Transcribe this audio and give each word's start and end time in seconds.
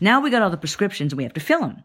Now 0.00 0.20
we 0.20 0.30
got 0.30 0.42
all 0.42 0.50
the 0.50 0.56
prescriptions 0.56 1.12
and 1.12 1.18
we 1.18 1.24
have 1.24 1.34
to 1.34 1.40
fill 1.40 1.60
them. 1.60 1.84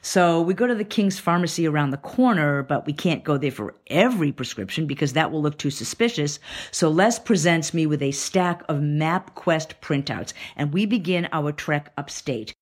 So 0.00 0.40
we 0.40 0.54
go 0.54 0.66
to 0.66 0.74
the 0.74 0.84
King's 0.84 1.18
Pharmacy 1.18 1.66
around 1.66 1.90
the 1.90 1.96
corner, 1.96 2.62
but 2.62 2.86
we 2.86 2.92
can't 2.92 3.24
go 3.24 3.38
there 3.38 3.50
for 3.50 3.74
every 3.88 4.32
prescription 4.32 4.86
because 4.86 5.12
that 5.12 5.30
will 5.30 5.42
look 5.42 5.58
too 5.58 5.70
suspicious. 5.70 6.38
So 6.70 6.88
Les 6.88 7.18
presents 7.18 7.72
me 7.74 7.86
with 7.86 8.02
a 8.02 8.10
stack 8.10 8.62
of 8.68 8.78
MapQuest 8.78 9.74
printouts 9.80 10.32
and 10.56 10.72
we 10.72 10.86
begin 10.86 11.28
our 11.32 11.52
trek 11.52 11.92
upstate. 11.96 12.54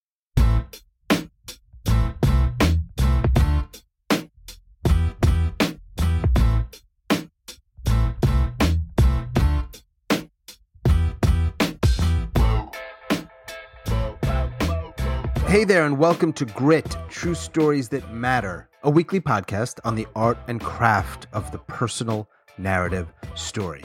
Hey 15.55 15.63
there, 15.63 15.87
and 15.87 15.97
welcome 15.99 16.33
to 16.33 16.47
Grit 16.47 16.97
True 17.09 17.37
Stories 17.37 17.89
That 17.91 18.13
Matter, 18.13 18.69
a 18.83 18.91
weekly 18.91 19.21
podcast 19.21 19.79
on 19.85 19.95
the 19.95 20.05
art 20.17 20.37
and 20.49 20.61
craft 20.61 21.29
of 21.33 21.53
the 21.53 21.59
personal 21.59 22.29
narrative 22.59 23.07
story. 23.37 23.85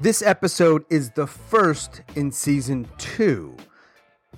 This 0.00 0.22
episode 0.22 0.84
is 0.90 1.10
the 1.10 1.26
first 1.26 2.02
in 2.14 2.30
season 2.30 2.86
two. 2.98 3.56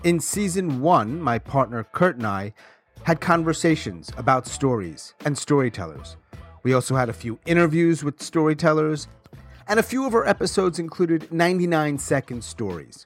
In 0.04 0.18
season 0.18 0.80
one, 0.80 1.20
my 1.20 1.38
partner 1.38 1.86
Kurt 1.92 2.16
and 2.16 2.26
I 2.26 2.54
had 3.02 3.20
conversations 3.20 4.10
about 4.16 4.46
stories 4.46 5.12
and 5.26 5.36
storytellers. 5.36 6.16
We 6.62 6.72
also 6.72 6.96
had 6.96 7.10
a 7.10 7.12
few 7.12 7.38
interviews 7.44 8.02
with 8.02 8.22
storytellers, 8.22 9.06
and 9.68 9.78
a 9.78 9.82
few 9.82 10.06
of 10.06 10.14
our 10.14 10.26
episodes 10.26 10.78
included 10.78 11.30
99 11.30 11.98
second 11.98 12.42
stories. 12.42 13.04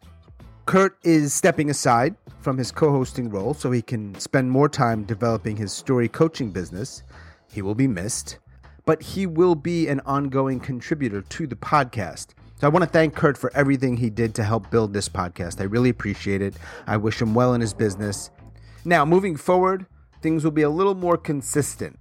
Kurt 0.65 0.97
is 1.03 1.35
stepping 1.35 1.71
aside 1.71 2.15
from 2.41 2.59
his 2.59 2.71
co 2.71 2.91
hosting 2.91 3.31
role 3.31 3.55
so 3.55 3.71
he 3.71 3.83
can 3.83 4.15
spend 4.19 4.51
more 4.51 4.69
time 4.69 5.05
developing 5.05 5.57
his 5.57 5.73
story 5.73 6.09
coaching 6.09 6.51
business. 6.51 7.03
He 7.51 7.63
will 7.63 7.75
be 7.75 7.89
missed, 7.89 8.39
but 8.85 9.03
he 9.03 9.27
will 9.27 9.55
be 9.55 9.89
an 9.89 10.01
ongoing 10.07 10.61
contributor 10.61 11.23
to 11.23 11.47
the 11.47 11.57
podcast. 11.57 12.29
So 12.61 12.67
I 12.67 12.71
want 12.71 12.85
to 12.85 12.91
thank 12.91 13.15
Kurt 13.15 13.39
for 13.39 13.53
everything 13.55 13.97
he 13.97 14.11
did 14.11 14.35
to 14.35 14.43
help 14.43 14.71
build 14.71 14.93
this 14.93 15.09
podcast. 15.09 15.61
I 15.61 15.65
really 15.65 15.91
appreciate 15.91 16.43
it. 16.43 16.55
I 16.87 16.97
wish 16.97 17.23
him 17.23 17.33
well 17.33 17.55
in 17.55 17.61
his 17.61 17.73
business. 17.73 18.31
Now, 18.85 19.05
moving 19.05 19.37
forward, 19.37 19.87
things 20.23 20.43
will 20.43 20.51
be 20.51 20.63
a 20.63 20.71
little 20.71 20.95
more 20.95 21.17
consistent. 21.17 21.99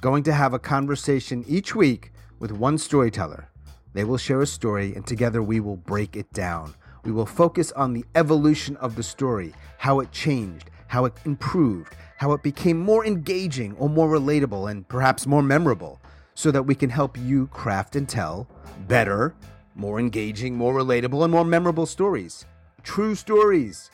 Going 0.00 0.22
to 0.24 0.32
have 0.32 0.54
a 0.54 0.58
conversation 0.58 1.44
each 1.48 1.74
week 1.74 2.12
with 2.38 2.52
one 2.52 2.78
storyteller. 2.78 3.48
They 3.92 4.04
will 4.04 4.18
share 4.18 4.40
a 4.40 4.46
story, 4.46 4.94
and 4.94 5.04
together 5.04 5.42
we 5.42 5.58
will 5.58 5.76
break 5.76 6.14
it 6.14 6.32
down. 6.32 6.74
We 7.04 7.12
will 7.12 7.26
focus 7.26 7.72
on 7.72 7.92
the 7.92 8.04
evolution 8.14 8.76
of 8.76 8.96
the 8.96 9.02
story, 9.02 9.54
how 9.78 10.00
it 10.00 10.12
changed, 10.12 10.70
how 10.88 11.04
it 11.04 11.14
improved, 11.24 11.94
how 12.16 12.32
it 12.32 12.42
became 12.42 12.78
more 12.78 13.06
engaging 13.06 13.74
or 13.76 13.88
more 13.88 14.08
relatable 14.08 14.70
and 14.70 14.86
perhaps 14.88 15.26
more 15.26 15.42
memorable, 15.42 16.00
so 16.34 16.50
that 16.50 16.62
we 16.62 16.74
can 16.74 16.90
help 16.90 17.16
you 17.18 17.46
craft 17.48 17.96
and 17.96 18.08
tell 18.08 18.48
better, 18.86 19.34
more 19.74 20.00
engaging, 20.00 20.56
more 20.56 20.74
relatable, 20.74 21.22
and 21.22 21.32
more 21.32 21.44
memorable 21.44 21.86
stories. 21.86 22.44
True 22.82 23.14
stories, 23.14 23.90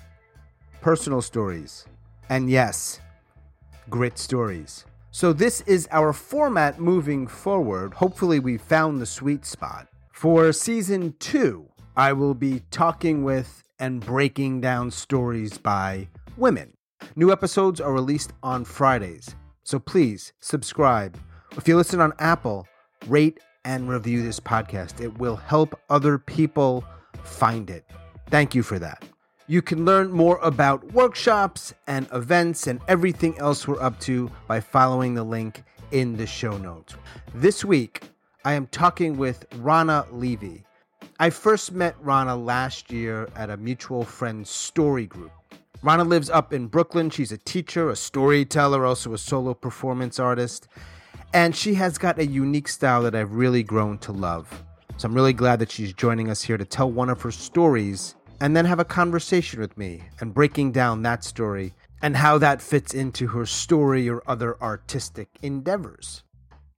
personal 0.80 1.20
stories, 1.22 1.86
and 2.28 2.48
yes, 2.50 3.00
grit 3.91 4.18
stories. 4.18 4.84
So, 5.11 5.33
this 5.33 5.61
is 5.62 5.86
our 5.92 6.12
format 6.12 6.80
moving 6.80 7.27
forward. 7.27 7.94
Hopefully, 7.94 8.41
we 8.41 8.58
found 8.58 9.00
the 9.00 9.06
sweet 9.06 9.46
spot. 9.46 9.86
For 10.12 10.52
season 10.52 11.14
two, 11.18 11.68
I 11.97 12.12
will 12.12 12.34
be 12.34 12.62
talking 12.73 13.23
with 13.23 13.62
and 13.78 14.05
breaking 14.05 14.61
down 14.61 14.91
stories 14.91 15.59
by 15.59 16.09
women. 16.36 16.77
New 17.14 17.31
episodes 17.31 17.81
are 17.81 17.92
released 17.92 18.33
on 18.42 18.64
Fridays, 18.64 19.36
so 19.62 19.78
please 19.78 20.33
subscribe. 20.41 21.17
If 21.56 21.69
you 21.69 21.77
listen 21.77 22.01
on 22.01 22.12
Apple, 22.19 22.67
rate 23.06 23.39
and 23.64 23.89
review 23.89 24.23
this 24.23 24.41
podcast. 24.41 25.01
It 25.01 25.18
will 25.18 25.36
help 25.36 25.79
other 25.89 26.18
people 26.18 26.85
find 27.23 27.70
it. 27.70 27.89
Thank 28.29 28.57
you 28.57 28.64
for 28.64 28.79
that. 28.80 29.05
You 29.47 29.63
can 29.63 29.85
learn 29.85 30.11
more 30.11 30.39
about 30.39 30.92
workshops 30.92 31.74
and 31.86 32.08
events 32.13 32.67
and 32.67 32.80
everything 32.89 33.39
else 33.39 33.68
we're 33.68 33.80
up 33.80 34.01
to 34.01 34.30
by 34.48 34.61
following 34.61 35.14
the 35.14 35.23
link 35.23 35.63
in 35.92 36.17
the 36.17 36.27
show 36.27 36.57
notes. 36.58 36.97
This 37.35 37.64
week, 37.64 38.02
I 38.45 38.55
am 38.55 38.67
talking 38.67 39.17
with 39.17 39.48
Ronna 39.51 40.07
Levy. 40.11 40.64
I 41.20 41.30
first 41.30 41.70
met 41.70 42.01
Ronna 42.02 42.45
last 42.45 42.91
year 42.91 43.29
at 43.36 43.48
a 43.48 43.57
mutual 43.57 44.02
friend's 44.02 44.51
story 44.51 45.07
group. 45.07 45.30
Ronna 45.80 46.08
lives 46.08 46.29
up 46.29 46.52
in 46.52 46.67
Brooklyn. 46.67 47.08
She's 47.08 47.30
a 47.30 47.39
teacher, 47.39 47.89
a 47.89 47.95
storyteller, 47.95 48.85
also 48.85 49.13
a 49.13 49.19
solo 49.19 49.55
performance 49.55 50.19
artist. 50.19 50.67
And 51.33 51.55
she 51.55 51.74
has 51.74 51.98
got 51.98 52.19
a 52.19 52.27
unique 52.27 52.67
style 52.67 53.03
that 53.05 53.14
I've 53.14 53.33
really 53.33 53.63
grown 53.63 53.98
to 53.98 54.11
love. 54.11 54.64
So 54.97 55.07
I'm 55.07 55.14
really 55.14 55.33
glad 55.33 55.61
that 55.61 55.70
she's 55.70 55.92
joining 55.92 56.30
us 56.30 56.42
here 56.42 56.57
to 56.57 56.64
tell 56.64 56.91
one 56.91 57.11
of 57.11 57.23
her 57.23 57.30
stories 57.30 58.17
and 58.41 58.57
then 58.57 58.64
have 58.64 58.80
a 58.80 58.85
conversation 58.85 59.61
with 59.61 59.79
me 59.79 60.03
and 60.20 60.35
breaking 60.35 60.73
down 60.73 61.03
that 61.03 61.23
story 61.23 61.74
and 62.03 62.17
how 62.17 62.39
that 62.39 62.61
fits 62.61 62.92
into 62.92 63.29
her 63.29 63.47
story 63.47 64.08
or 64.08 64.20
other 64.27 64.61
artistic 64.61 65.29
endeavors. 65.42 66.24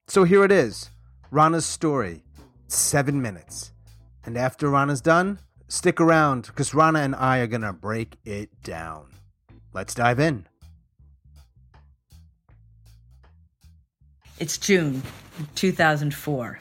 So 0.09 0.25
here 0.25 0.45
it 0.45 0.53
is 0.53 0.91
Ronna's 1.33 1.65
story, 1.65 2.23
seven 2.69 3.23
minutes. 3.23 3.73
And 4.27 4.37
after 4.37 4.69
Ronna's 4.69 5.01
done, 5.01 5.39
stick 5.69 6.01
around 6.01 6.47
because 6.47 6.71
Ronna 6.71 7.05
and 7.05 7.15
I 7.15 7.39
are 7.39 7.47
going 7.47 7.63
to 7.63 7.73
break 7.73 8.17
it 8.25 8.51
down. 8.65 9.07
Let's 9.73 9.95
dive 9.95 10.19
in. 10.19 10.47
It's 14.39 14.59
June 14.59 15.03
2004. 15.55 16.61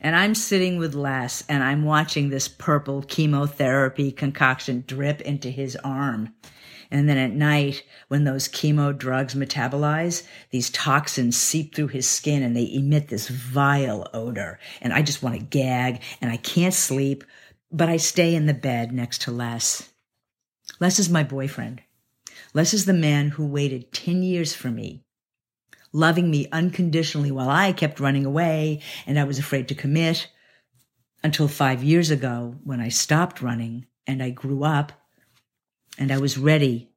And 0.00 0.16
I'm 0.16 0.34
sitting 0.34 0.78
with 0.78 0.94
Les 0.94 1.44
and 1.48 1.62
I'm 1.62 1.84
watching 1.84 2.30
this 2.30 2.48
purple 2.48 3.02
chemotherapy 3.02 4.10
concoction 4.10 4.82
drip 4.86 5.20
into 5.20 5.48
his 5.48 5.76
arm. 5.84 6.34
And 6.92 7.08
then 7.08 7.16
at 7.16 7.32
night, 7.32 7.84
when 8.08 8.24
those 8.24 8.48
chemo 8.48 8.96
drugs 8.96 9.34
metabolize, 9.34 10.24
these 10.50 10.68
toxins 10.68 11.38
seep 11.38 11.74
through 11.74 11.88
his 11.88 12.06
skin 12.06 12.42
and 12.42 12.54
they 12.54 12.70
emit 12.70 13.08
this 13.08 13.28
vile 13.28 14.10
odor. 14.12 14.60
And 14.82 14.92
I 14.92 15.00
just 15.00 15.22
want 15.22 15.34
to 15.34 15.42
gag 15.42 16.02
and 16.20 16.30
I 16.30 16.36
can't 16.36 16.74
sleep, 16.74 17.24
but 17.70 17.88
I 17.88 17.96
stay 17.96 18.34
in 18.34 18.44
the 18.44 18.52
bed 18.52 18.92
next 18.92 19.22
to 19.22 19.30
Les. 19.30 19.90
Les 20.80 20.98
is 20.98 21.08
my 21.08 21.22
boyfriend. 21.24 21.80
Les 22.52 22.74
is 22.74 22.84
the 22.84 22.92
man 22.92 23.30
who 23.30 23.46
waited 23.46 23.90
10 23.94 24.22
years 24.22 24.52
for 24.52 24.68
me, 24.68 25.02
loving 25.94 26.30
me 26.30 26.46
unconditionally 26.52 27.30
while 27.30 27.48
I 27.48 27.72
kept 27.72 28.00
running 28.00 28.26
away 28.26 28.80
and 29.06 29.18
I 29.18 29.24
was 29.24 29.38
afraid 29.38 29.66
to 29.68 29.74
commit 29.74 30.28
until 31.24 31.48
five 31.48 31.82
years 31.82 32.10
ago 32.10 32.56
when 32.64 32.80
I 32.80 32.90
stopped 32.90 33.40
running 33.40 33.86
and 34.06 34.22
I 34.22 34.28
grew 34.28 34.62
up 34.62 34.92
and 35.98 36.12
I 36.12 36.18
was 36.18 36.38
ready 36.38 36.90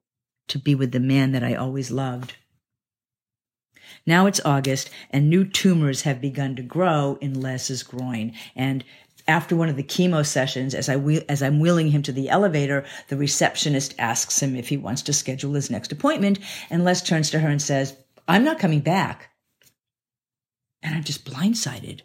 to 0.48 0.58
be 0.58 0.74
with 0.74 0.92
the 0.92 1.00
man 1.00 1.32
that 1.32 1.44
I 1.44 1.54
always 1.54 1.90
loved. 1.90 2.36
Now 4.06 4.26
it's 4.26 4.40
August 4.44 4.90
and 5.10 5.28
new 5.28 5.44
tumors 5.44 6.02
have 6.02 6.20
begun 6.20 6.56
to 6.56 6.62
grow 6.62 7.18
in 7.20 7.40
Les's 7.40 7.82
groin. 7.82 8.32
And 8.54 8.84
after 9.28 9.56
one 9.56 9.68
of 9.68 9.76
the 9.76 9.82
chemo 9.82 10.24
sessions, 10.24 10.74
as 10.74 10.88
I 10.88 10.96
wheel, 10.96 11.22
as 11.28 11.42
I'm 11.42 11.58
wheeling 11.58 11.90
him 11.90 12.02
to 12.02 12.12
the 12.12 12.28
elevator, 12.28 12.84
the 13.08 13.16
receptionist 13.16 13.94
asks 13.98 14.40
him 14.40 14.54
if 14.54 14.68
he 14.68 14.76
wants 14.76 15.02
to 15.02 15.12
schedule 15.12 15.54
his 15.54 15.70
next 15.70 15.90
appointment. 15.90 16.38
And 16.70 16.84
Les 16.84 17.02
turns 17.02 17.30
to 17.30 17.40
her 17.40 17.48
and 17.48 17.60
says, 17.60 17.96
I'm 18.28 18.44
not 18.44 18.60
coming 18.60 18.80
back. 18.80 19.30
And 20.82 20.94
I'm 20.94 21.04
just 21.04 21.24
blindsided. 21.24 22.02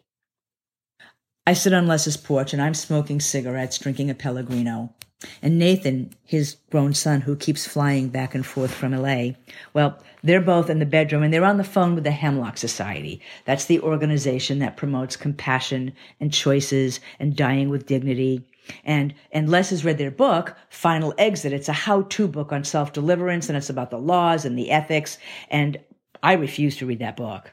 I 1.45 1.53
sit 1.53 1.73
on 1.73 1.87
Les's 1.87 2.17
porch 2.17 2.53
and 2.53 2.61
I'm 2.61 2.73
smoking 2.73 3.19
cigarettes, 3.19 3.77
drinking 3.77 4.09
a 4.09 4.15
Pellegrino. 4.15 4.93
And 5.41 5.59
Nathan, 5.59 6.11
his 6.23 6.57
grown 6.71 6.93
son, 6.93 7.21
who 7.21 7.35
keeps 7.35 7.67
flying 7.67 8.09
back 8.09 8.33
and 8.33 8.45
forth 8.45 8.73
from 8.73 8.93
LA, 8.93 9.31
well, 9.73 9.99
they're 10.23 10.41
both 10.41 10.69
in 10.69 10.79
the 10.79 10.85
bedroom 10.85 11.23
and 11.23 11.33
they're 11.33 11.45
on 11.45 11.57
the 11.57 11.63
phone 11.63 11.95
with 11.95 12.03
the 12.03 12.11
Hemlock 12.11 12.57
Society. 12.57 13.21
That's 13.45 13.65
the 13.65 13.79
organization 13.81 14.59
that 14.59 14.77
promotes 14.77 15.15
compassion 15.15 15.93
and 16.19 16.33
choices 16.33 16.99
and 17.19 17.35
dying 17.35 17.69
with 17.69 17.85
dignity. 17.85 18.43
And, 18.83 19.13
and 19.31 19.49
Les 19.49 19.69
has 19.71 19.85
read 19.85 19.97
their 19.97 20.11
book, 20.11 20.55
Final 20.69 21.13
Exit. 21.17 21.53
It's 21.53 21.69
a 21.69 21.73
how-to 21.73 22.27
book 22.27 22.51
on 22.51 22.63
self-deliverance 22.63 23.49
and 23.49 23.57
it's 23.57 23.69
about 23.69 23.91
the 23.91 23.97
laws 23.97 24.45
and 24.45 24.57
the 24.57 24.71
ethics. 24.71 25.17
And 25.49 25.77
I 26.23 26.33
refuse 26.33 26.77
to 26.77 26.85
read 26.85 26.99
that 26.99 27.17
book. 27.17 27.51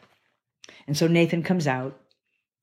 And 0.86 0.96
so 0.96 1.06
Nathan 1.06 1.42
comes 1.42 1.66
out 1.66 1.98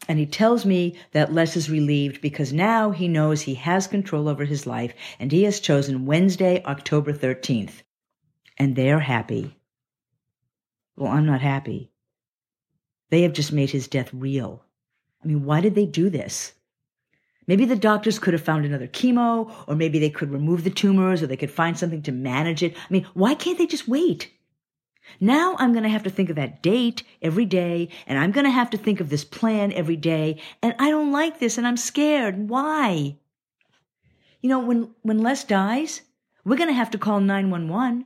and 0.07 0.19
he 0.19 0.25
tells 0.25 0.65
me 0.65 0.95
that 1.11 1.33
Les 1.33 1.55
is 1.55 1.69
relieved 1.69 2.21
because 2.21 2.53
now 2.53 2.91
he 2.91 3.07
knows 3.07 3.41
he 3.41 3.55
has 3.55 3.87
control 3.87 4.27
over 4.27 4.45
his 4.45 4.67
life 4.67 4.93
and 5.19 5.31
he 5.31 5.43
has 5.43 5.59
chosen 5.59 6.05
Wednesday, 6.05 6.63
October 6.63 7.13
13th. 7.13 7.81
And 8.57 8.75
they 8.75 8.91
are 8.91 8.99
happy. 8.99 9.57
Well, 10.95 11.11
I'm 11.11 11.25
not 11.25 11.41
happy. 11.41 11.91
They 13.09 13.23
have 13.23 13.33
just 13.33 13.51
made 13.51 13.71
his 13.71 13.87
death 13.87 14.09
real. 14.13 14.63
I 15.23 15.27
mean, 15.27 15.43
why 15.43 15.61
did 15.61 15.75
they 15.75 15.85
do 15.85 16.09
this? 16.09 16.53
Maybe 17.47 17.65
the 17.65 17.75
doctors 17.75 18.17
could 18.17 18.33
have 18.33 18.43
found 18.43 18.65
another 18.65 18.87
chemo, 18.87 19.51
or 19.67 19.75
maybe 19.75 19.99
they 19.99 20.09
could 20.09 20.31
remove 20.31 20.63
the 20.63 20.71
tumors, 20.71 21.21
or 21.21 21.27
they 21.27 21.37
could 21.37 21.51
find 21.51 21.77
something 21.77 22.01
to 22.03 22.11
manage 22.11 22.63
it. 22.63 22.75
I 22.75 22.87
mean, 22.89 23.05
why 23.13 23.35
can't 23.35 23.57
they 23.57 23.67
just 23.67 23.87
wait? 23.87 24.31
Now 25.19 25.55
I'm 25.59 25.71
going 25.71 25.83
to 25.83 25.89
have 25.89 26.03
to 26.03 26.09
think 26.09 26.29
of 26.29 26.35
that 26.35 26.61
date 26.61 27.03
every 27.21 27.45
day, 27.45 27.89
and 28.07 28.19
I'm 28.19 28.31
going 28.31 28.45
to 28.45 28.51
have 28.51 28.69
to 28.71 28.77
think 28.77 28.99
of 28.99 29.09
this 29.09 29.23
plan 29.23 29.71
every 29.73 29.95
day, 29.95 30.41
and 30.61 30.75
I 30.79 30.89
don't 30.89 31.11
like 31.11 31.39
this, 31.39 31.57
and 31.57 31.65
I'm 31.65 31.77
scared. 31.77 32.49
Why? 32.49 33.17
You 34.41 34.49
know, 34.49 34.59
when, 34.59 34.93
when 35.01 35.19
Les 35.19 35.43
dies, 35.43 36.01
we're 36.43 36.57
going 36.57 36.69
to 36.69 36.73
have 36.73 36.91
to 36.91 36.97
call 36.97 37.19
911. 37.19 38.05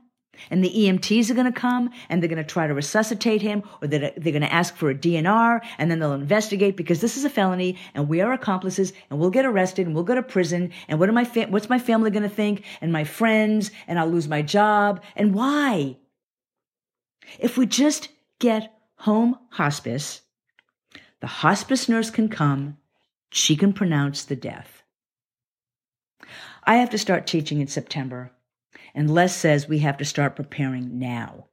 And 0.50 0.64
the 0.64 0.70
EMTs 0.70 1.30
are 1.30 1.34
going 1.34 1.52
to 1.52 1.60
come 1.60 1.90
and 2.08 2.22
they're 2.22 2.30
going 2.30 2.42
to 2.42 2.50
try 2.50 2.68
to 2.68 2.74
resuscitate 2.74 3.42
him 3.42 3.64
or 3.82 3.88
they're, 3.88 4.14
they're 4.16 4.32
going 4.32 4.42
to 4.42 4.54
ask 4.54 4.76
for 4.76 4.90
a 4.90 4.96
DNR 4.96 5.60
and 5.78 5.92
then 5.92 6.00
they'll 6.00 6.14
investigate 6.14 6.78
because 6.78 7.02
this 7.02 7.18
is 7.18 7.26
a 7.26 7.30
felony 7.30 7.78
and 7.94 8.08
we 8.08 8.22
are 8.22 8.32
accomplices 8.32 8.94
and 9.10 9.20
we'll 9.20 9.30
get 9.30 9.46
arrested 9.46 9.86
and 9.86 9.94
we'll 9.94 10.04
go 10.04 10.16
to 10.16 10.24
prison. 10.24 10.72
And 10.88 11.00
what 11.00 11.10
am 11.10 11.18
I, 11.18 11.26
fa- 11.26 11.48
what's 11.50 11.70
my 11.70 11.80
family 11.80 12.10
going 12.10 12.24
to 12.24 12.30
think 12.30 12.64
and 12.80 12.92
my 12.92 13.04
friends 13.04 13.72
and 13.88 14.00
I'll 14.00 14.08
lose 14.08 14.28
my 14.28 14.42
job. 14.42 15.04
And 15.16 15.34
why? 15.34 15.98
If 17.38 17.58
we 17.58 17.66
just 17.66 18.10
get 18.40 18.74
home 18.96 19.38
hospice, 19.52 20.22
the 21.20 21.28
hospice 21.28 21.88
nurse 21.88 22.10
can 22.10 22.30
come. 22.30 22.78
She 23.30 23.56
can 23.56 23.74
pronounce 23.74 24.24
the 24.24 24.36
death. 24.36 24.84
I 26.64 26.78
have 26.78 26.90
to 26.92 26.98
start 26.98 27.28
teaching 27.28 27.62
in 27.62 27.68
September 27.68 28.32
and 28.94 29.14
Les 29.14 29.36
says 29.36 29.68
we 29.68 29.80
have 29.80 29.98
to 29.98 30.06
start 30.06 30.36
preparing 30.36 31.00
now. 31.00 31.46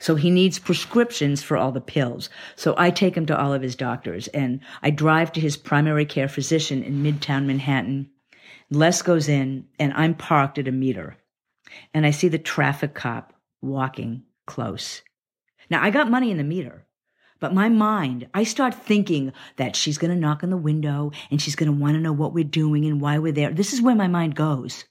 So 0.00 0.16
he 0.16 0.30
needs 0.30 0.58
prescriptions 0.58 1.42
for 1.42 1.56
all 1.56 1.70
the 1.72 1.80
pills. 1.80 2.28
So 2.56 2.74
I 2.76 2.90
take 2.90 3.16
him 3.16 3.26
to 3.26 3.38
all 3.38 3.52
of 3.52 3.62
his 3.62 3.76
doctors 3.76 4.26
and 4.28 4.60
I 4.82 4.90
drive 4.90 5.32
to 5.32 5.40
his 5.40 5.56
primary 5.56 6.04
care 6.04 6.28
physician 6.28 6.82
in 6.82 7.02
Midtown 7.02 7.46
Manhattan. 7.46 8.10
Les 8.70 9.00
goes 9.02 9.28
in 9.28 9.66
and 9.78 9.92
I'm 9.94 10.14
parked 10.14 10.58
at 10.58 10.68
a 10.68 10.72
meter 10.72 11.16
and 11.94 12.04
I 12.04 12.10
see 12.10 12.28
the 12.28 12.38
traffic 12.38 12.94
cop 12.94 13.32
walking 13.66 14.22
close. 14.46 15.02
Now 15.68 15.82
I 15.82 15.90
got 15.90 16.10
money 16.10 16.30
in 16.30 16.38
the 16.38 16.44
meter, 16.44 16.86
but 17.40 17.52
my 17.52 17.68
mind, 17.68 18.28
I 18.32 18.44
start 18.44 18.74
thinking 18.74 19.32
that 19.56 19.76
she's 19.76 19.98
going 19.98 20.10
to 20.10 20.16
knock 20.16 20.42
on 20.42 20.50
the 20.50 20.56
window 20.56 21.12
and 21.30 21.40
she's 21.40 21.56
going 21.56 21.70
to 21.70 21.78
want 21.78 21.94
to 21.94 22.00
know 22.00 22.12
what 22.12 22.32
we're 22.32 22.44
doing 22.44 22.86
and 22.86 23.00
why 23.00 23.18
we're 23.18 23.32
there. 23.32 23.50
This 23.50 23.72
is 23.72 23.82
where 23.82 23.94
my 23.94 24.08
mind 24.08 24.34
goes. 24.34 24.84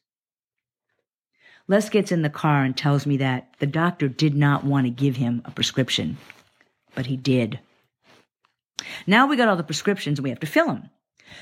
Les 1.68 1.90
gets 1.90 2.12
in 2.12 2.22
the 2.22 2.30
car 2.30 2.64
and 2.64 2.78
tells 2.78 3.08
me 3.08 3.18
that 3.18 3.50
the 3.60 3.66
doctor 3.66 4.08
did 4.08 4.36
not 4.36 4.64
want 4.64 4.86
to 4.86 4.92
give 4.92 5.16
him 5.16 5.42
a 5.46 5.52
prescription, 5.52 6.18
but 6.94 7.08
he 7.08 7.18
did. 7.18 7.60
Now 9.08 9.26
we 9.26 9.36
got 9.36 9.48
all 9.48 9.56
the 9.56 9.64
prescriptions 9.64 10.20
and 10.20 10.24
we 10.24 10.30
have 10.30 10.40
to 10.42 10.48
fill 10.48 10.68
them. 10.68 10.90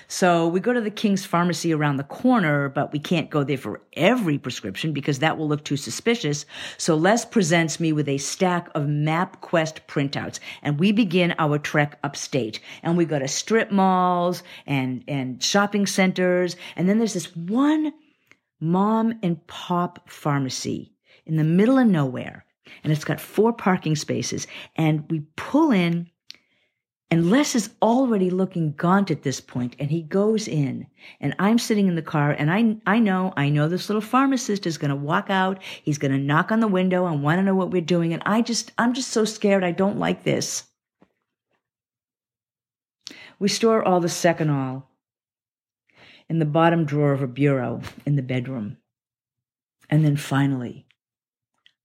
So 0.08 0.48
we 0.48 0.60
go 0.60 0.74
to 0.74 0.82
the 0.82 0.92
King's 0.92 1.26
Pharmacy 1.26 1.74
around 1.74 1.98
the 1.98 2.04
corner, 2.04 2.70
but 2.70 2.92
we 2.92 3.00
can't 3.00 3.30
go 3.30 3.44
there 3.44 3.58
for 3.58 3.82
every 3.94 4.38
prescription 4.38 4.94
because 4.94 5.20
that 5.20 5.38
will 5.38 5.48
look 5.48 5.64
too 5.64 5.78
suspicious. 5.78 6.46
So 6.78 6.96
Les 6.96 7.26
presents 7.26 7.80
me 7.80 7.94
with 7.94 8.08
a 8.08 8.18
stack 8.18 8.70
of 8.76 8.84
MapQuest 8.84 9.82
printouts 9.88 10.40
and 10.62 10.80
we 10.80 10.92
begin 10.92 11.36
our 11.40 11.58
trek 11.58 12.00
upstate 12.04 12.60
and 12.82 12.98
we 12.98 13.06
go 13.06 13.20
to 13.20 13.28
strip 13.28 13.72
malls 13.72 14.44
and, 14.66 15.04
and 15.08 15.42
shopping 15.44 15.86
centers. 15.86 16.56
And 16.76 16.88
then 16.88 16.98
there's 16.98 17.14
this 17.14 17.36
one 17.36 17.94
mom 18.60 19.20
and 19.22 19.46
pop 19.48 20.10
pharmacy 20.10 20.94
in 21.26 21.36
the 21.38 21.44
middle 21.44 21.78
of 21.78 21.88
nowhere. 21.88 22.46
And 22.84 22.92
it's 22.92 23.04
got 23.04 23.20
four 23.20 23.54
parking 23.54 23.96
spaces. 23.96 24.48
And 24.76 25.10
we 25.10 25.22
pull 25.36 25.72
in, 25.72 26.10
and 27.12 27.30
Les 27.30 27.54
is 27.54 27.70
already 27.82 28.32
looking 28.32 28.74
gaunt 28.74 29.12
at 29.12 29.22
this 29.22 29.40
point, 29.40 29.76
and 29.78 29.92
he 29.92 30.02
goes 30.02 30.48
in. 30.48 30.88
And 31.20 31.36
I'm 31.38 31.60
sitting 31.60 31.88
in 31.88 31.96
the 31.96 32.02
car, 32.02 32.32
and 32.32 32.52
I, 32.52 32.76
I 32.88 33.00
know, 33.00 33.34
I 33.38 33.50
know 33.50 33.70
this 33.70 33.88
little 33.88 34.02
pharmacist 34.02 34.66
is 34.66 34.80
going 34.80 34.90
to 34.90 34.96
walk 34.96 35.30
out. 35.30 35.62
He's 35.84 36.00
going 36.00 36.12
to 36.12 36.18
knock 36.18 36.52
on 36.52 36.60
the 36.60 36.68
window 36.68 37.06
and 37.06 37.22
want 37.22 37.38
to 37.38 37.44
know 37.44 37.54
what 37.54 37.70
we're 37.70 37.82
doing. 37.82 38.14
And 38.14 38.24
I 38.26 38.42
just, 38.42 38.72
I'm 38.80 38.94
just 38.94 39.10
so 39.10 39.26
scared. 39.26 39.64
I 39.64 39.72
don't 39.72 40.00
like 40.00 40.24
this. 40.24 40.64
We 43.38 43.48
store 43.48 43.84
all 43.84 44.00
the 44.00 44.08
Seconal 44.08 44.84
in 46.30 46.40
the 46.40 46.46
bottom 46.46 46.86
drawer 46.86 47.14
of 47.14 47.22
a 47.22 47.28
bureau 47.28 47.82
in 48.06 48.16
the 48.16 48.22
bedroom. 48.22 48.78
And 49.90 50.04
then 50.04 50.16
finally, 50.16 50.88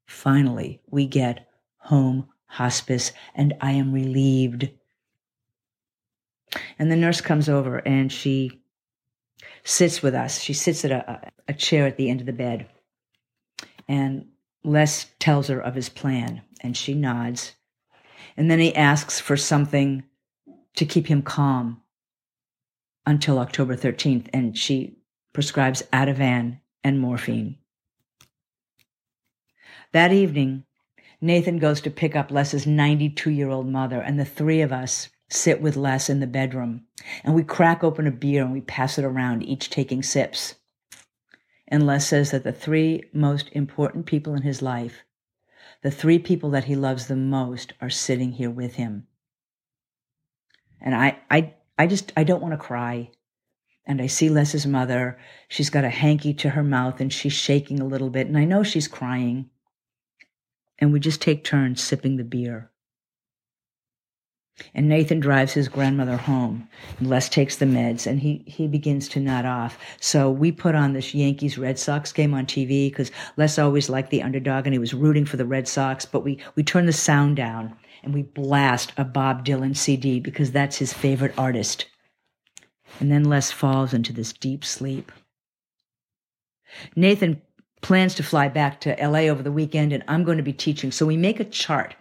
finally, 0.06 0.80
we 0.88 1.06
get 1.06 1.48
home 1.76 2.28
hospice, 2.46 3.12
and 3.34 3.54
I 3.60 3.72
am 3.72 3.92
relieved. 3.92 4.70
And 6.78 6.90
the 6.90 6.96
nurse 6.96 7.20
comes 7.20 7.48
over 7.48 7.78
and 7.78 8.12
she 8.12 8.62
sits 9.64 10.02
with 10.02 10.14
us. 10.14 10.40
She 10.40 10.52
sits 10.54 10.84
at 10.84 10.90
a, 10.90 11.30
a 11.46 11.52
chair 11.52 11.86
at 11.86 11.96
the 11.96 12.10
end 12.10 12.20
of 12.20 12.26
the 12.26 12.32
bed. 12.32 12.68
And 13.86 14.26
Les 14.64 15.06
tells 15.18 15.48
her 15.48 15.60
of 15.60 15.74
his 15.74 15.88
plan, 15.88 16.42
and 16.60 16.76
she 16.76 16.94
nods. 16.94 17.54
And 18.36 18.50
then 18.50 18.58
he 18.58 18.74
asks 18.74 19.20
for 19.20 19.36
something 19.36 20.04
to 20.76 20.84
keep 20.84 21.06
him 21.06 21.22
calm 21.22 21.80
until 23.06 23.38
October 23.38 23.76
13th, 23.76 24.28
and 24.32 24.56
she 24.56 24.98
prescribes 25.32 25.82
Ativan 25.92 26.60
and 26.84 27.00
morphine. 27.00 27.56
That 29.92 30.12
evening, 30.12 30.64
Nathan 31.20 31.58
goes 31.58 31.80
to 31.80 31.90
pick 31.90 32.14
up 32.14 32.30
Les's 32.30 32.66
92 32.66 33.30
year 33.30 33.48
old 33.48 33.66
mother, 33.66 34.00
and 34.00 34.20
the 34.20 34.24
three 34.24 34.60
of 34.60 34.72
us 34.72 35.08
sit 35.28 35.60
with 35.60 35.76
Les 35.76 36.08
in 36.08 36.20
the 36.20 36.26
bedroom, 36.26 36.86
and 37.22 37.34
we 37.34 37.42
crack 37.42 37.84
open 37.84 38.06
a 38.06 38.10
beer 38.10 38.42
and 38.42 38.52
we 38.52 38.60
pass 38.60 38.98
it 38.98 39.04
around, 39.04 39.42
each 39.42 39.70
taking 39.70 40.02
sips. 40.02 40.54
And 41.66 41.86
Les 41.86 42.06
says 42.06 42.30
that 42.30 42.44
the 42.44 42.52
three 42.52 43.04
most 43.12 43.50
important 43.52 44.06
people 44.06 44.34
in 44.34 44.42
his 44.42 44.62
life, 44.62 45.04
the 45.82 45.90
three 45.90 46.18
people 46.18 46.50
that 46.50 46.64
he 46.64 46.74
loves 46.74 47.06
the 47.06 47.16
most, 47.16 47.74
are 47.80 47.90
sitting 47.90 48.32
here 48.32 48.50
with 48.50 48.74
him. 48.76 49.06
And 50.80 50.94
I, 50.94 51.18
I, 51.30 51.54
I 51.76 51.86
just, 51.86 52.12
I 52.16 52.24
don't 52.24 52.42
want 52.42 52.52
to 52.52 52.58
cry. 52.58 53.10
And 53.84 54.00
I 54.02 54.06
see 54.06 54.28
Les's 54.28 54.66
mother. 54.66 55.18
She's 55.48 55.70
got 55.70 55.84
a 55.84 55.90
hanky 55.90 56.34
to 56.34 56.50
her 56.50 56.62
mouth 56.62 57.00
and 57.00 57.12
she's 57.12 57.32
shaking 57.32 57.80
a 57.80 57.86
little 57.86 58.10
bit. 58.10 58.26
And 58.26 58.36
I 58.36 58.44
know 58.44 58.62
she's 58.62 58.88
crying. 58.88 59.50
And 60.78 60.92
we 60.92 61.00
just 61.00 61.20
take 61.20 61.44
turns 61.44 61.82
sipping 61.82 62.16
the 62.16 62.24
beer. 62.24 62.70
And 64.74 64.88
Nathan 64.88 65.20
drives 65.20 65.52
his 65.52 65.68
grandmother 65.68 66.16
home. 66.16 66.68
Les 67.00 67.28
takes 67.28 67.56
the 67.56 67.64
meds 67.64 68.06
and 68.06 68.20
he, 68.20 68.42
he 68.46 68.66
begins 68.66 69.08
to 69.10 69.20
nod 69.20 69.44
off. 69.44 69.78
So 70.00 70.30
we 70.30 70.50
put 70.52 70.74
on 70.74 70.92
this 70.92 71.14
Yankees 71.14 71.58
Red 71.58 71.78
Sox 71.78 72.12
game 72.12 72.34
on 72.34 72.46
TV 72.46 72.90
because 72.90 73.10
Les 73.36 73.58
always 73.58 73.88
liked 73.88 74.10
the 74.10 74.22
underdog 74.22 74.66
and 74.66 74.74
he 74.74 74.78
was 74.78 74.94
rooting 74.94 75.24
for 75.24 75.36
the 75.36 75.46
Red 75.46 75.68
Sox. 75.68 76.04
But 76.04 76.24
we, 76.24 76.38
we 76.56 76.62
turn 76.62 76.86
the 76.86 76.92
sound 76.92 77.36
down 77.36 77.76
and 78.02 78.14
we 78.14 78.22
blast 78.22 78.92
a 78.96 79.04
Bob 79.04 79.44
Dylan 79.44 79.76
CD 79.76 80.20
because 80.20 80.50
that's 80.50 80.76
his 80.76 80.92
favorite 80.92 81.34
artist. 81.38 81.86
And 83.00 83.12
then 83.12 83.24
Les 83.24 83.50
falls 83.50 83.94
into 83.94 84.12
this 84.12 84.32
deep 84.32 84.64
sleep. 84.64 85.12
Nathan 86.96 87.40
plans 87.80 88.14
to 88.14 88.22
fly 88.22 88.48
back 88.48 88.80
to 88.80 88.96
LA 89.00 89.20
over 89.20 89.42
the 89.42 89.52
weekend, 89.52 89.92
and 89.92 90.02
I'm 90.08 90.24
going 90.24 90.36
to 90.36 90.42
be 90.42 90.52
teaching. 90.52 90.90
So 90.90 91.06
we 91.06 91.16
make 91.16 91.40
a 91.40 91.44
chart 91.44 91.94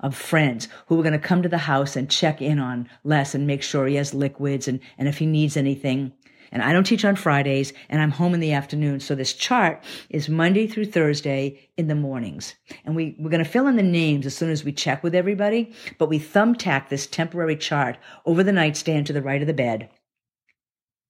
of 0.00 0.16
friends 0.16 0.68
who 0.86 0.98
are 0.98 1.02
going 1.02 1.12
to 1.12 1.18
come 1.18 1.42
to 1.42 1.48
the 1.48 1.58
house 1.58 1.96
and 1.96 2.10
check 2.10 2.40
in 2.42 2.58
on 2.58 2.88
Les 3.04 3.34
and 3.34 3.46
make 3.46 3.62
sure 3.62 3.86
he 3.86 3.94
has 3.96 4.14
liquids 4.14 4.68
and, 4.68 4.80
and 4.98 5.08
if 5.08 5.18
he 5.18 5.26
needs 5.26 5.56
anything 5.56 6.12
and 6.52 6.62
I 6.62 6.74
don't 6.74 6.84
teach 6.84 7.04
on 7.04 7.16
Fridays 7.16 7.72
and 7.88 8.00
I'm 8.00 8.10
home 8.10 8.34
in 8.34 8.40
the 8.40 8.52
afternoon. 8.52 9.00
So 9.00 9.14
this 9.14 9.32
chart 9.32 9.82
is 10.10 10.28
Monday 10.28 10.66
through 10.66 10.84
Thursday 10.84 11.70
in 11.78 11.88
the 11.88 11.94
mornings. 11.94 12.54
And 12.84 12.94
we, 12.94 13.16
we're 13.18 13.30
going 13.30 13.42
to 13.42 13.50
fill 13.50 13.66
in 13.66 13.76
the 13.76 13.82
names 13.82 14.26
as 14.26 14.36
soon 14.36 14.50
as 14.50 14.62
we 14.62 14.70
check 14.70 15.02
with 15.02 15.14
everybody, 15.14 15.72
but 15.98 16.10
we 16.10 16.18
thumbtack 16.18 16.88
this 16.88 17.06
temporary 17.06 17.56
chart 17.56 17.96
over 18.26 18.44
the 18.44 18.52
nightstand 18.52 19.06
to 19.06 19.14
the 19.14 19.22
right 19.22 19.40
of 19.40 19.46
the 19.46 19.54
bed. 19.54 19.88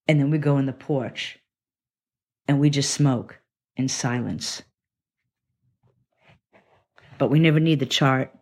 And 0.07 0.21
then 0.21 0.31
we 0.31 0.39
go 0.39 0.59
in 0.59 0.67
the 0.67 0.73
porch 0.73 1.39
and 2.47 2.61
we 2.61 2.71
just 2.71 2.95
smoke 2.95 3.41
in 3.77 3.89
silence. 3.89 4.63
But 7.19 7.31
we 7.31 7.41
never 7.41 7.61
need 7.61 7.81
the 7.81 7.87
chart. 7.87 8.33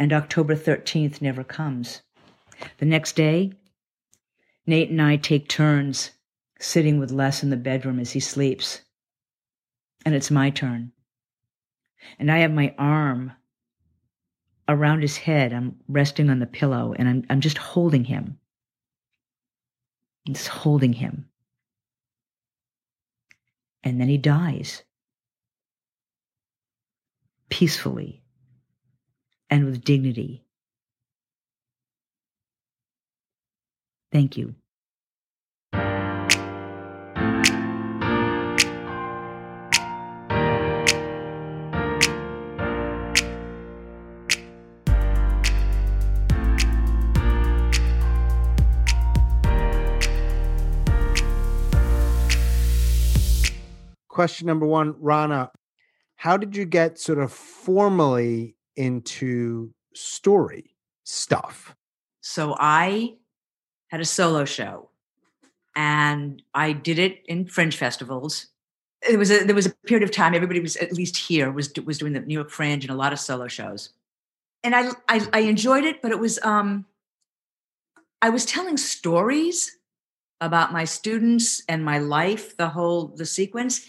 And 0.00 0.14
October 0.14 0.56
13th 0.56 1.20
never 1.20 1.44
comes. 1.44 2.00
The 2.78 2.86
next 2.86 3.16
day, 3.16 3.52
Nate 4.66 4.88
and 4.88 5.02
I 5.02 5.16
take 5.16 5.46
turns 5.46 6.12
sitting 6.58 6.98
with 6.98 7.10
Les 7.10 7.42
in 7.42 7.50
the 7.50 7.58
bedroom 7.58 8.00
as 8.00 8.12
he 8.12 8.20
sleeps. 8.20 8.80
And 10.06 10.14
it's 10.14 10.30
my 10.30 10.48
turn. 10.48 10.92
And 12.18 12.32
I 12.32 12.38
have 12.38 12.50
my 12.50 12.74
arm 12.78 13.32
around 14.66 15.02
his 15.02 15.18
head. 15.18 15.52
I'm 15.52 15.76
resting 15.86 16.30
on 16.30 16.38
the 16.38 16.46
pillow 16.46 16.94
and 16.98 17.06
I'm, 17.06 17.26
I'm 17.28 17.42
just 17.42 17.58
holding 17.58 18.04
him. 18.04 18.38
Just 20.26 20.48
holding 20.48 20.94
him. 20.94 21.28
And 23.84 24.00
then 24.00 24.08
he 24.08 24.16
dies. 24.16 24.82
Peacefully 27.50 28.19
and 29.50 29.66
with 29.66 29.84
dignity. 29.84 30.44
Thank 34.12 34.36
you. 34.36 34.54
Question 54.08 54.48
number 54.48 54.66
one, 54.66 54.92
Ronna, 54.94 55.48
how 56.16 56.36
did 56.36 56.54
you 56.54 56.66
get 56.66 56.98
sort 56.98 57.18
of 57.18 57.32
formally 57.32 58.56
into 58.76 59.72
story 59.94 60.74
stuff? 61.04 61.74
So 62.20 62.56
I 62.58 63.14
had 63.88 64.00
a 64.00 64.04
solo 64.04 64.44
show 64.44 64.90
and 65.76 66.42
I 66.54 66.72
did 66.72 66.98
it 66.98 67.22
in 67.26 67.46
fringe 67.46 67.76
festivals. 67.76 68.46
It 69.08 69.18
was 69.18 69.30
a, 69.30 69.44
there 69.44 69.54
was 69.54 69.66
a 69.66 69.74
period 69.86 70.04
of 70.04 70.14
time 70.14 70.34
everybody 70.34 70.60
was 70.60 70.76
at 70.76 70.92
least 70.92 71.16
here 71.16 71.50
was 71.50 71.72
was 71.84 71.98
doing 71.98 72.12
the 72.12 72.20
New 72.20 72.34
York 72.34 72.50
Fringe 72.50 72.84
and 72.84 72.90
a 72.90 72.96
lot 72.96 73.12
of 73.12 73.20
solo 73.20 73.48
shows, 73.48 73.90
and 74.62 74.76
I 74.76 74.90
I, 75.08 75.26
I 75.32 75.40
enjoyed 75.40 75.84
it, 75.84 76.02
but 76.02 76.12
it 76.12 76.18
was 76.18 76.38
um 76.42 76.84
I 78.20 78.28
was 78.28 78.44
telling 78.44 78.76
stories 78.76 79.78
about 80.42 80.72
my 80.72 80.84
students 80.84 81.62
and 81.68 81.84
my 81.84 81.98
life, 81.98 82.56
the 82.56 82.68
whole 82.68 83.06
the 83.08 83.24
sequence, 83.24 83.86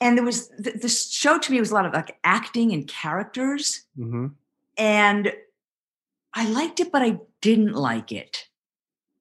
and 0.00 0.16
there 0.16 0.24
was 0.24 0.48
the, 0.50 0.72
the 0.72 0.88
show 0.88 1.38
to 1.38 1.52
me 1.52 1.60
was 1.60 1.70
a 1.70 1.74
lot 1.74 1.86
of 1.86 1.92
like 1.92 2.18
acting 2.24 2.72
and 2.72 2.86
characters, 2.86 3.84
Mm-hmm. 3.98 4.26
and 4.76 5.32
I 6.34 6.48
liked 6.48 6.78
it, 6.80 6.92
but 6.92 7.02
I 7.02 7.18
didn't 7.40 7.72
like 7.74 8.12
it. 8.12 8.46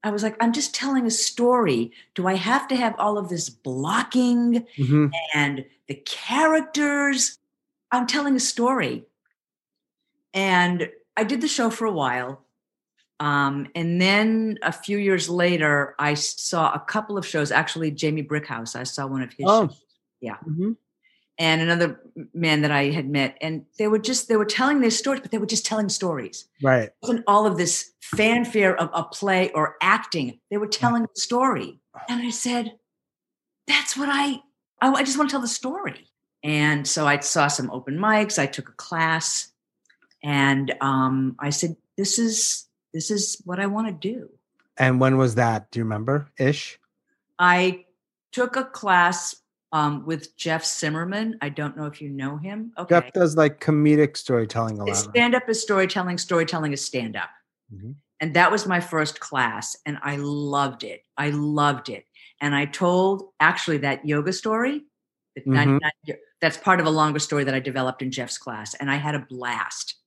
I 0.03 0.11
was 0.11 0.21
like, 0.23 0.35
I'm 0.39 0.53
just 0.53 0.75
telling 0.75 1.05
a 1.07 1.11
story. 1.11 1.91
Do 2.15 2.27
I 2.27 2.35
have 2.35 2.67
to 2.67 2.75
have 2.75 2.95
all 2.99 3.17
of 3.17 3.29
this 3.29 3.49
blocking 3.49 4.65
Mm-hmm. 4.77 5.07
and 5.33 5.65
the 5.87 5.95
characters? 6.05 7.39
I'm 7.91 8.05
telling 8.07 8.35
a 8.35 8.39
story. 8.39 9.05
And 10.33 10.89
I 11.15 11.23
did 11.23 11.41
the 11.41 11.47
show 11.47 11.69
for 11.69 11.85
a 11.85 11.91
while. 11.91 12.43
Um, 13.19 13.67
and 13.73 13.99
then 13.99 14.59
a 14.61 14.71
few 14.71 14.97
years 14.99 15.27
later, 15.29 15.95
I 15.97 16.13
saw 16.13 16.71
a 16.73 16.79
couple 16.79 17.17
of 17.17 17.25
shows. 17.25 17.51
Actually, 17.51 17.89
Jamie 17.91 18.23
Brickhouse, 18.23 18.75
I 18.75 18.83
saw 18.83 19.07
one 19.07 19.23
of 19.23 19.31
his 19.33 19.45
Oh. 19.49 19.67
shows. 19.67 19.83
Yeah. 20.21 20.37
Mm-hmm. 20.47 20.71
And 21.39 21.61
another 21.61 22.01
man 22.33 22.61
that 22.63 22.71
I 22.71 22.85
had 22.85 23.07
met. 23.07 23.37
And 23.41 23.65
they 23.77 23.87
were 23.87 23.99
just, 23.99 24.27
they 24.27 24.37
were 24.37 24.45
telling 24.45 24.81
their 24.81 24.89
stories, 24.89 25.21
but 25.21 25.31
they 25.31 25.37
were 25.37 25.45
just 25.45 25.65
telling 25.65 25.89
stories 25.89 26.47
Right. 26.63 26.85
It 26.85 26.95
wasn't 27.01 27.25
all 27.27 27.45
of 27.45 27.57
this 27.57 27.91
fanfare 28.01 28.75
of 28.75 28.89
a 28.93 29.03
play 29.03 29.51
or 29.51 29.75
acting. 29.81 30.39
They 30.49 30.57
were 30.57 30.67
telling 30.67 31.03
a 31.03 31.19
story. 31.19 31.79
And 32.09 32.21
I 32.21 32.31
said, 32.31 32.77
that's 33.67 33.95
what 33.95 34.09
I, 34.11 34.41
I, 34.81 34.91
I 34.91 35.03
just 35.03 35.17
want 35.17 35.29
to 35.29 35.33
tell 35.33 35.41
the 35.41 35.47
story. 35.47 36.07
And 36.43 36.87
so 36.87 37.05
I 37.05 37.19
saw 37.19 37.47
some 37.47 37.69
open 37.71 37.97
mics. 37.97 38.39
I 38.39 38.45
took 38.45 38.69
a 38.69 38.73
class 38.73 39.51
and 40.23 40.73
um, 40.81 41.35
I 41.39 41.49
said, 41.49 41.75
this 41.97 42.17
is, 42.17 42.67
this 42.93 43.11
is 43.11 43.41
what 43.45 43.59
I 43.59 43.67
want 43.67 43.87
to 43.87 43.93
do. 43.93 44.29
And 44.77 44.99
when 44.99 45.17
was 45.17 45.35
that? 45.35 45.69
Do 45.71 45.79
you 45.79 45.83
remember? 45.83 46.29
Ish. 46.39 46.79
I 47.37 47.85
took 48.31 48.55
a 48.55 48.63
class 48.63 49.35
um, 49.77 50.05
with 50.05 50.35
Jeff 50.35 50.65
Zimmerman. 50.65 51.37
I 51.41 51.49
don't 51.49 51.77
know 51.77 51.85
if 51.85 52.01
you 52.01 52.09
know 52.09 52.37
him. 52.37 52.71
Okay. 52.77 52.95
Jeff 52.95 53.13
does 53.13 53.37
like 53.37 53.61
comedic 53.61 54.17
storytelling 54.17 54.79
a 54.79 54.85
lot. 54.85 54.95
Stand 54.95 55.35
up 55.35 55.47
is 55.47 55.61
storytelling, 55.61 56.17
storytelling 56.17 56.73
is 56.73 56.83
stand 56.83 57.15
up. 57.15 57.29
Mhm. 57.73 57.95
And 58.19 58.33
that 58.33 58.51
was 58.51 58.65
my 58.65 58.79
first 58.79 59.19
class, 59.19 59.77
and 59.85 59.99
I 60.01 60.15
loved 60.15 60.83
it. 60.83 61.03
I 61.17 61.29
loved 61.29 61.89
it. 61.89 62.05
And 62.41 62.55
I 62.55 62.65
told 62.65 63.29
actually 63.39 63.77
that 63.79 64.05
yoga 64.05 64.33
story. 64.33 64.83
that 65.45 65.67
Mhm. 65.67 65.79
that's 66.41 66.57
part 66.57 66.79
of 66.79 66.87
a 66.87 66.89
longer 66.89 67.19
story 67.19 67.43
that 67.43 67.53
I 67.53 67.59
developed 67.59 68.01
in 68.01 68.09
Jeff's 68.09 68.39
class, 68.39 68.73
and 68.73 68.89
I 68.89 68.95
had 68.95 69.13
a 69.13 69.19
blast. 69.19 69.97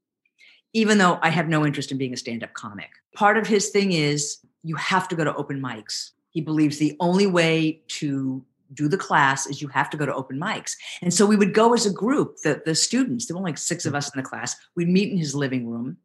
Even 0.72 0.98
though 0.98 1.20
I 1.22 1.28
have 1.30 1.46
no 1.46 1.64
interest 1.64 1.92
in 1.92 1.98
being 1.98 2.12
a 2.12 2.16
stand 2.16 2.42
up 2.42 2.52
comic. 2.52 2.90
Part 3.14 3.38
of 3.38 3.46
his 3.46 3.68
thing 3.68 3.92
is 3.92 4.38
you 4.64 4.74
have 4.74 5.06
to 5.06 5.14
go 5.14 5.22
to 5.22 5.32
open 5.36 5.60
mics. 5.60 6.10
He 6.30 6.40
believes 6.40 6.78
the 6.78 6.96
only 6.98 7.28
way 7.28 7.80
to 8.00 8.44
do 8.74 8.88
the 8.88 8.96
class 8.96 9.46
is 9.46 9.60
you 9.60 9.68
have 9.68 9.90
to 9.90 9.96
go 9.96 10.06
to 10.06 10.14
open 10.14 10.38
mics. 10.38 10.76
And 11.02 11.12
so 11.12 11.26
we 11.26 11.36
would 11.36 11.54
go 11.54 11.74
as 11.74 11.86
a 11.86 11.92
group, 11.92 12.38
the, 12.42 12.62
the 12.64 12.74
students, 12.74 13.26
there 13.26 13.36
were 13.36 13.42
like 13.42 13.58
six 13.58 13.86
of 13.86 13.94
us 13.94 14.14
in 14.14 14.20
the 14.22 14.28
class. 14.28 14.56
We'd 14.76 14.88
meet 14.88 15.10
in 15.10 15.18
his 15.18 15.34
living 15.34 15.68
room 15.68 15.96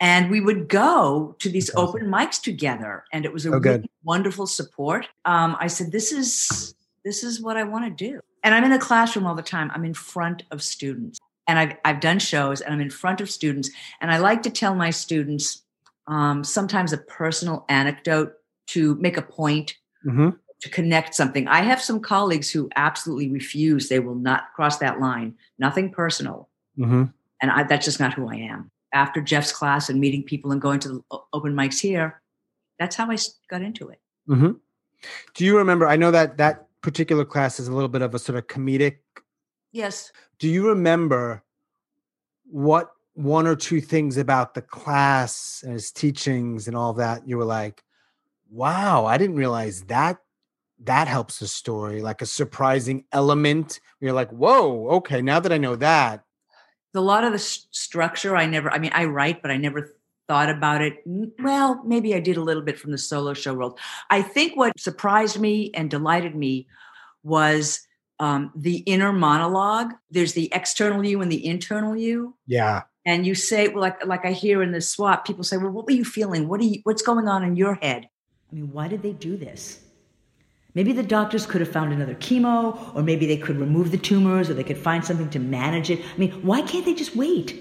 and 0.00 0.30
we 0.30 0.40
would 0.40 0.68
go 0.68 1.36
to 1.38 1.48
these 1.48 1.70
awesome. 1.70 1.88
open 1.88 2.06
mics 2.08 2.40
together. 2.42 3.04
And 3.12 3.24
it 3.24 3.32
was 3.32 3.46
a 3.46 3.54
Oh, 3.54 3.58
really 3.58 3.90
wonderful 4.02 4.46
support. 4.46 5.08
Um, 5.24 5.56
I 5.60 5.68
said, 5.68 5.92
this 5.92 6.12
is 6.12 6.74
this 7.04 7.22
is 7.22 7.40
what 7.40 7.56
I 7.56 7.64
want 7.64 7.84
to 7.84 7.90
do. 7.90 8.20
And 8.42 8.54
I'm 8.54 8.64
in 8.64 8.72
a 8.72 8.78
classroom 8.78 9.26
all 9.26 9.34
the 9.34 9.42
time. 9.42 9.70
I'm 9.74 9.84
in 9.84 9.94
front 9.94 10.42
of 10.50 10.62
students. 10.62 11.18
And 11.46 11.58
I've 11.58 11.76
I've 11.84 12.00
done 12.00 12.18
shows 12.18 12.60
and 12.60 12.74
I'm 12.74 12.80
in 12.80 12.90
front 12.90 13.20
of 13.20 13.30
students. 13.30 13.70
And 14.00 14.10
I 14.10 14.18
like 14.18 14.42
to 14.44 14.50
tell 14.50 14.74
my 14.74 14.90
students 14.90 15.62
um, 16.06 16.42
sometimes 16.42 16.92
a 16.92 16.98
personal 16.98 17.64
anecdote 17.68 18.34
to 18.68 18.96
make 18.96 19.16
a 19.16 19.22
point 19.22 19.76
Mm-hmm. 20.04 20.30
To 20.64 20.70
connect 20.70 21.14
something. 21.14 21.46
I 21.46 21.60
have 21.60 21.78
some 21.78 22.00
colleagues 22.00 22.50
who 22.50 22.70
absolutely 22.74 23.28
refuse. 23.28 23.90
They 23.90 23.98
will 23.98 24.14
not 24.14 24.44
cross 24.56 24.78
that 24.78 24.98
line. 24.98 25.34
Nothing 25.58 25.90
personal. 25.90 26.48
Mm-hmm. 26.78 27.04
And 27.42 27.50
I, 27.50 27.64
that's 27.64 27.84
just 27.84 28.00
not 28.00 28.14
who 28.14 28.30
I 28.30 28.36
am. 28.36 28.70
After 28.94 29.20
Jeff's 29.20 29.52
class 29.52 29.90
and 29.90 30.00
meeting 30.00 30.22
people 30.22 30.52
and 30.52 30.62
going 30.62 30.80
to 30.80 30.88
the 30.88 31.18
open 31.34 31.52
mics 31.52 31.78
here, 31.78 32.22
that's 32.78 32.96
how 32.96 33.10
I 33.10 33.18
got 33.50 33.60
into 33.60 33.90
it. 33.90 34.00
Mm-hmm. 34.26 34.52
Do 35.34 35.44
you 35.44 35.58
remember? 35.58 35.86
I 35.86 35.96
know 35.96 36.10
that 36.10 36.38
that 36.38 36.66
particular 36.80 37.26
class 37.26 37.60
is 37.60 37.68
a 37.68 37.72
little 37.74 37.90
bit 37.90 38.00
of 38.00 38.14
a 38.14 38.18
sort 38.18 38.38
of 38.38 38.46
comedic. 38.46 38.96
Yes. 39.70 40.12
Do 40.38 40.48
you 40.48 40.66
remember 40.66 41.44
what 42.50 42.90
one 43.12 43.46
or 43.46 43.54
two 43.54 43.82
things 43.82 44.16
about 44.16 44.54
the 44.54 44.62
class 44.62 45.62
and 45.62 45.74
his 45.74 45.92
teachings 45.92 46.68
and 46.68 46.74
all 46.74 46.94
that 46.94 47.28
you 47.28 47.36
were 47.36 47.44
like, 47.44 47.84
wow, 48.50 49.04
I 49.04 49.18
didn't 49.18 49.36
realize 49.36 49.82
that 49.84 50.20
that 50.84 51.08
helps 51.08 51.38
the 51.38 51.46
story, 51.48 52.02
like 52.02 52.22
a 52.22 52.26
surprising 52.26 53.04
element. 53.12 53.80
You're 54.00 54.12
like, 54.12 54.30
whoa, 54.30 54.88
okay, 54.96 55.22
now 55.22 55.40
that 55.40 55.52
I 55.52 55.58
know 55.58 55.76
that. 55.76 56.24
A 56.94 57.00
lot 57.00 57.24
of 57.24 57.32
the 57.32 57.38
s- 57.38 57.66
structure, 57.72 58.36
I 58.36 58.46
never, 58.46 58.70
I 58.70 58.78
mean, 58.78 58.92
I 58.94 59.06
write, 59.06 59.42
but 59.42 59.50
I 59.50 59.56
never 59.56 59.96
thought 60.28 60.48
about 60.48 60.80
it. 60.80 61.02
Well, 61.06 61.82
maybe 61.84 62.14
I 62.14 62.20
did 62.20 62.36
a 62.36 62.42
little 62.42 62.62
bit 62.62 62.78
from 62.78 62.92
the 62.92 62.98
solo 62.98 63.34
show 63.34 63.52
world. 63.54 63.78
I 64.10 64.22
think 64.22 64.56
what 64.56 64.78
surprised 64.78 65.38
me 65.40 65.70
and 65.74 65.90
delighted 65.90 66.34
me 66.34 66.66
was 67.22 67.80
um, 68.20 68.52
the 68.54 68.76
inner 68.78 69.12
monologue. 69.12 69.92
There's 70.10 70.34
the 70.34 70.48
external 70.54 71.04
you 71.04 71.20
and 71.20 71.30
the 71.32 71.44
internal 71.44 71.96
you. 71.96 72.36
Yeah. 72.46 72.82
and 73.04 73.26
you 73.26 73.34
say 73.34 73.68
well 73.68 73.82
like 73.82 74.06
like 74.06 74.24
i 74.24 74.32
hear 74.32 74.62
in 74.62 74.72
the 74.72 74.80
swap 74.80 75.26
people 75.26 75.44
say 75.44 75.58
well 75.58 75.68
what 75.70 75.84
were 75.84 75.92
you 75.92 76.04
feeling 76.06 76.48
what 76.48 76.58
are 76.60 76.64
you 76.64 76.80
what's 76.84 77.02
going 77.02 77.28
on 77.28 77.44
in 77.44 77.54
your 77.54 77.74
head 77.74 78.08
i 78.50 78.54
mean 78.54 78.72
why 78.72 78.88
did 78.88 79.02
they 79.02 79.12
do 79.12 79.36
this 79.36 79.80
maybe 80.74 80.92
the 80.92 81.02
doctors 81.02 81.46
could 81.46 81.60
have 81.60 81.70
found 81.70 81.92
another 81.92 82.14
chemo 82.14 82.94
or 82.94 83.02
maybe 83.02 83.26
they 83.26 83.36
could 83.36 83.56
remove 83.58 83.90
the 83.90 83.98
tumors 83.98 84.50
or 84.50 84.54
they 84.54 84.64
could 84.64 84.78
find 84.78 85.04
something 85.04 85.30
to 85.30 85.38
manage 85.38 85.90
it. 85.90 86.00
I 86.14 86.18
mean 86.18 86.32
why 86.42 86.62
can't 86.62 86.84
they 86.84 86.94
just 86.94 87.16
wait? 87.16 87.60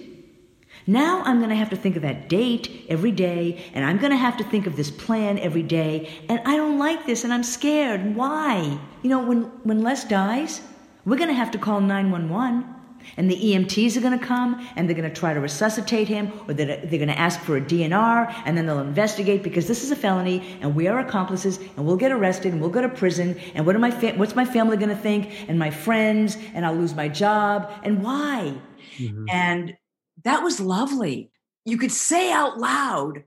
Now 0.85 1.21
i'm 1.23 1.37
going 1.37 1.49
to 1.49 1.55
have 1.55 1.69
to 1.69 1.77
think 1.77 1.95
of 1.95 2.01
that 2.01 2.27
date 2.27 2.85
every 2.89 3.11
day 3.11 3.63
and 3.73 3.85
i'm 3.85 3.97
going 3.97 4.11
to 4.11 4.17
have 4.17 4.35
to 4.37 4.43
think 4.43 4.67
of 4.67 4.75
this 4.75 4.91
plan 4.91 5.39
every 5.39 5.63
day 5.63 6.09
and 6.27 6.41
i 6.45 6.57
don't 6.57 6.77
like 6.77 7.05
this 7.05 7.23
and 7.23 7.33
i'm 7.33 7.43
scared. 7.43 8.15
Why? 8.15 8.77
You 9.01 9.09
know 9.09 9.19
when 9.19 9.43
when 9.63 9.81
les 9.81 10.03
dies 10.03 10.61
we're 11.05 11.17
going 11.17 11.29
to 11.29 11.35
have 11.35 11.51
to 11.51 11.57
call 11.57 11.79
911 11.81 12.82
and 13.17 13.29
the 13.29 13.35
EMTs 13.35 13.95
are 13.97 14.01
going 14.01 14.17
to 14.17 14.25
come 14.25 14.67
and 14.75 14.87
they're 14.87 14.95
going 14.95 15.09
to 15.09 15.15
try 15.19 15.33
to 15.33 15.39
resuscitate 15.39 16.07
him 16.07 16.31
or 16.47 16.53
they're, 16.53 16.65
they're 16.77 16.99
going 16.99 17.07
to 17.07 17.19
ask 17.19 17.39
for 17.41 17.57
a 17.57 17.61
DNR 17.61 18.33
and 18.45 18.57
then 18.57 18.65
they'll 18.65 18.79
investigate 18.79 19.43
because 19.43 19.67
this 19.67 19.83
is 19.83 19.91
a 19.91 19.95
felony 19.95 20.57
and 20.61 20.75
we 20.75 20.87
are 20.87 20.99
accomplices 20.99 21.57
and 21.77 21.85
we'll 21.85 21.97
get 21.97 22.11
arrested 22.11 22.51
and 22.53 22.61
we'll 22.61 22.69
go 22.69 22.81
to 22.81 22.89
prison 22.89 23.39
and 23.55 23.65
what 23.65 23.75
are 23.75 23.79
my 23.79 23.91
fa- 23.91 24.13
what's 24.17 24.35
my 24.35 24.45
family 24.45 24.77
going 24.77 24.89
to 24.89 24.95
think 24.95 25.49
and 25.49 25.57
my 25.59 25.69
friends 25.69 26.37
and 26.53 26.65
I'll 26.65 26.75
lose 26.75 26.93
my 26.95 27.07
job 27.07 27.71
and 27.83 28.03
why 28.03 28.53
Mhm. 28.99 29.25
and 29.31 29.77
that 30.23 30.43
was 30.43 30.59
lovely 30.59 31.31
you 31.65 31.77
could 31.77 31.91
say 31.91 32.31
out 32.31 32.57
loud 32.59 33.23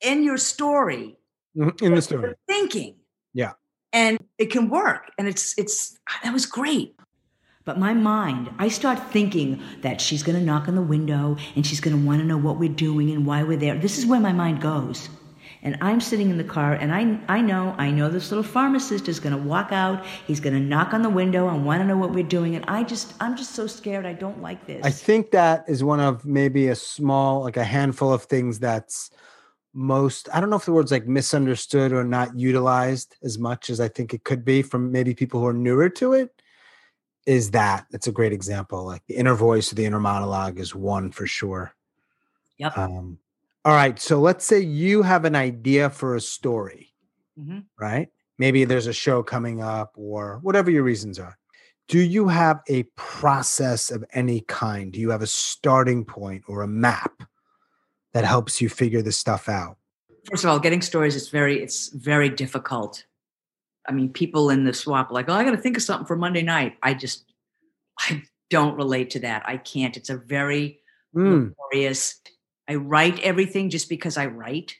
in 0.00 0.22
your 0.22 0.36
story 0.36 1.16
Mhm, 1.56 1.82
In 1.82 1.94
the 1.94 2.02
story. 2.02 2.34
thinking 2.48 2.96
Yeah. 3.34 3.52
and 3.92 4.18
it 4.38 4.46
can 4.50 4.68
work 4.70 5.10
and 5.18 5.26
it's 5.28 5.56
it's 5.58 5.98
that 6.22 6.32
was 6.32 6.46
great 6.46 6.94
but 7.64 7.78
my 7.78 7.94
mind 7.94 8.50
i 8.58 8.68
start 8.68 8.98
thinking 9.10 9.60
that 9.82 10.00
she's 10.00 10.22
going 10.22 10.38
to 10.38 10.44
knock 10.44 10.68
on 10.68 10.74
the 10.74 10.82
window 10.82 11.36
and 11.56 11.66
she's 11.66 11.80
going 11.80 11.98
to 11.98 12.06
want 12.06 12.20
to 12.20 12.26
know 12.26 12.36
what 12.36 12.58
we're 12.58 12.68
doing 12.68 13.10
and 13.10 13.26
why 13.26 13.42
we're 13.42 13.56
there. 13.56 13.78
This 13.78 13.98
is 13.98 14.06
where 14.06 14.20
my 14.20 14.32
mind 14.32 14.60
goes. 14.60 15.08
And 15.64 15.78
i'm 15.80 16.00
sitting 16.00 16.30
in 16.30 16.38
the 16.38 16.44
car 16.44 16.74
and 16.74 16.92
i 16.92 17.18
i 17.28 17.40
know 17.40 17.74
i 17.78 17.88
know 17.90 18.08
this 18.08 18.30
little 18.32 18.42
pharmacist 18.42 19.08
is 19.08 19.20
going 19.20 19.36
to 19.36 19.42
walk 19.42 19.70
out. 19.70 20.04
He's 20.26 20.40
going 20.40 20.54
to 20.54 20.60
knock 20.60 20.92
on 20.92 21.02
the 21.02 21.10
window 21.10 21.48
and 21.48 21.64
want 21.64 21.80
to 21.80 21.86
know 21.86 21.96
what 21.96 22.12
we're 22.12 22.24
doing. 22.24 22.56
And 22.56 22.64
i 22.66 22.82
just 22.82 23.14
i'm 23.20 23.36
just 23.36 23.52
so 23.52 23.66
scared 23.66 24.04
i 24.06 24.12
don't 24.12 24.42
like 24.42 24.66
this. 24.66 24.84
I 24.84 24.90
think 24.90 25.30
that 25.30 25.64
is 25.68 25.84
one 25.84 26.00
of 26.00 26.24
maybe 26.24 26.68
a 26.68 26.74
small, 26.74 27.42
like 27.42 27.56
a 27.56 27.64
handful 27.64 28.12
of 28.12 28.24
things 28.24 28.58
that's 28.58 29.10
most, 29.74 30.28
I 30.34 30.40
don't 30.40 30.50
know 30.50 30.56
if 30.56 30.64
the 30.64 30.72
word's 30.72 30.92
like 30.92 31.06
misunderstood 31.06 31.92
or 31.92 32.04
not 32.04 32.38
utilized 32.38 33.16
as 33.22 33.38
much 33.38 33.70
as 33.70 33.80
I 33.80 33.88
think 33.88 34.12
it 34.12 34.24
could 34.24 34.44
be 34.44 34.62
from 34.62 34.92
maybe 34.92 35.14
people 35.14 35.40
who 35.40 35.46
are 35.46 35.54
newer 35.54 35.88
to 35.90 36.12
it. 36.12 36.41
Is 37.26 37.52
that 37.52 37.86
it's 37.92 38.08
a 38.08 38.12
great 38.12 38.32
example. 38.32 38.84
Like 38.84 39.04
the 39.06 39.14
inner 39.14 39.34
voice 39.34 39.70
or 39.70 39.76
the 39.76 39.84
inner 39.84 40.00
monologue 40.00 40.58
is 40.58 40.74
one 40.74 41.12
for 41.12 41.26
sure. 41.26 41.74
Yep. 42.58 42.76
Um, 42.76 43.18
all 43.64 43.74
right. 43.74 43.98
So 44.00 44.20
let's 44.20 44.44
say 44.44 44.58
you 44.60 45.02
have 45.02 45.24
an 45.24 45.36
idea 45.36 45.88
for 45.90 46.16
a 46.16 46.20
story, 46.20 46.92
Mhm. 47.38 47.64
right? 47.78 48.08
Maybe 48.38 48.64
there's 48.64 48.88
a 48.88 48.92
show 48.92 49.22
coming 49.22 49.62
up 49.62 49.92
or 49.96 50.40
whatever 50.42 50.70
your 50.70 50.82
reasons 50.82 51.18
are. 51.20 51.38
Do 51.86 52.00
you 52.00 52.26
have 52.28 52.60
a 52.68 52.84
process 52.96 53.90
of 53.90 54.04
any 54.14 54.40
kind? 54.42 54.92
Do 54.92 54.98
you 55.00 55.10
have 55.10 55.22
a 55.22 55.26
starting 55.26 56.04
point 56.04 56.42
or 56.48 56.62
a 56.62 56.68
map 56.68 57.22
that 58.12 58.24
helps 58.24 58.60
you 58.60 58.68
figure 58.68 59.02
this 59.02 59.16
stuff 59.16 59.48
out? 59.48 59.76
First 60.28 60.44
of 60.44 60.50
all, 60.50 60.58
getting 60.58 60.82
stories 60.82 61.14
is 61.14 61.28
very 61.28 61.62
it's 61.62 61.88
very 61.88 62.28
difficult. 62.28 63.04
I 63.88 63.92
mean, 63.92 64.10
people 64.12 64.50
in 64.50 64.64
the 64.64 64.72
swap 64.72 65.10
are 65.10 65.14
like, 65.14 65.28
oh, 65.28 65.32
I 65.34 65.44
got 65.44 65.50
to 65.52 65.56
think 65.56 65.76
of 65.76 65.82
something 65.82 66.06
for 66.06 66.16
Monday 66.16 66.42
night. 66.42 66.76
I 66.82 66.94
just 66.94 67.24
I 67.98 68.22
don't 68.50 68.76
relate 68.76 69.10
to 69.10 69.20
that. 69.20 69.42
I 69.46 69.56
can't. 69.56 69.96
It's 69.96 70.10
a 70.10 70.16
very 70.16 70.78
Mm, 71.14 71.52
laborious. 71.72 72.20
I 72.68 72.76
write 72.76 73.18
everything 73.20 73.68
just 73.68 73.90
because 73.90 74.16
I 74.16 74.26
write, 74.26 74.76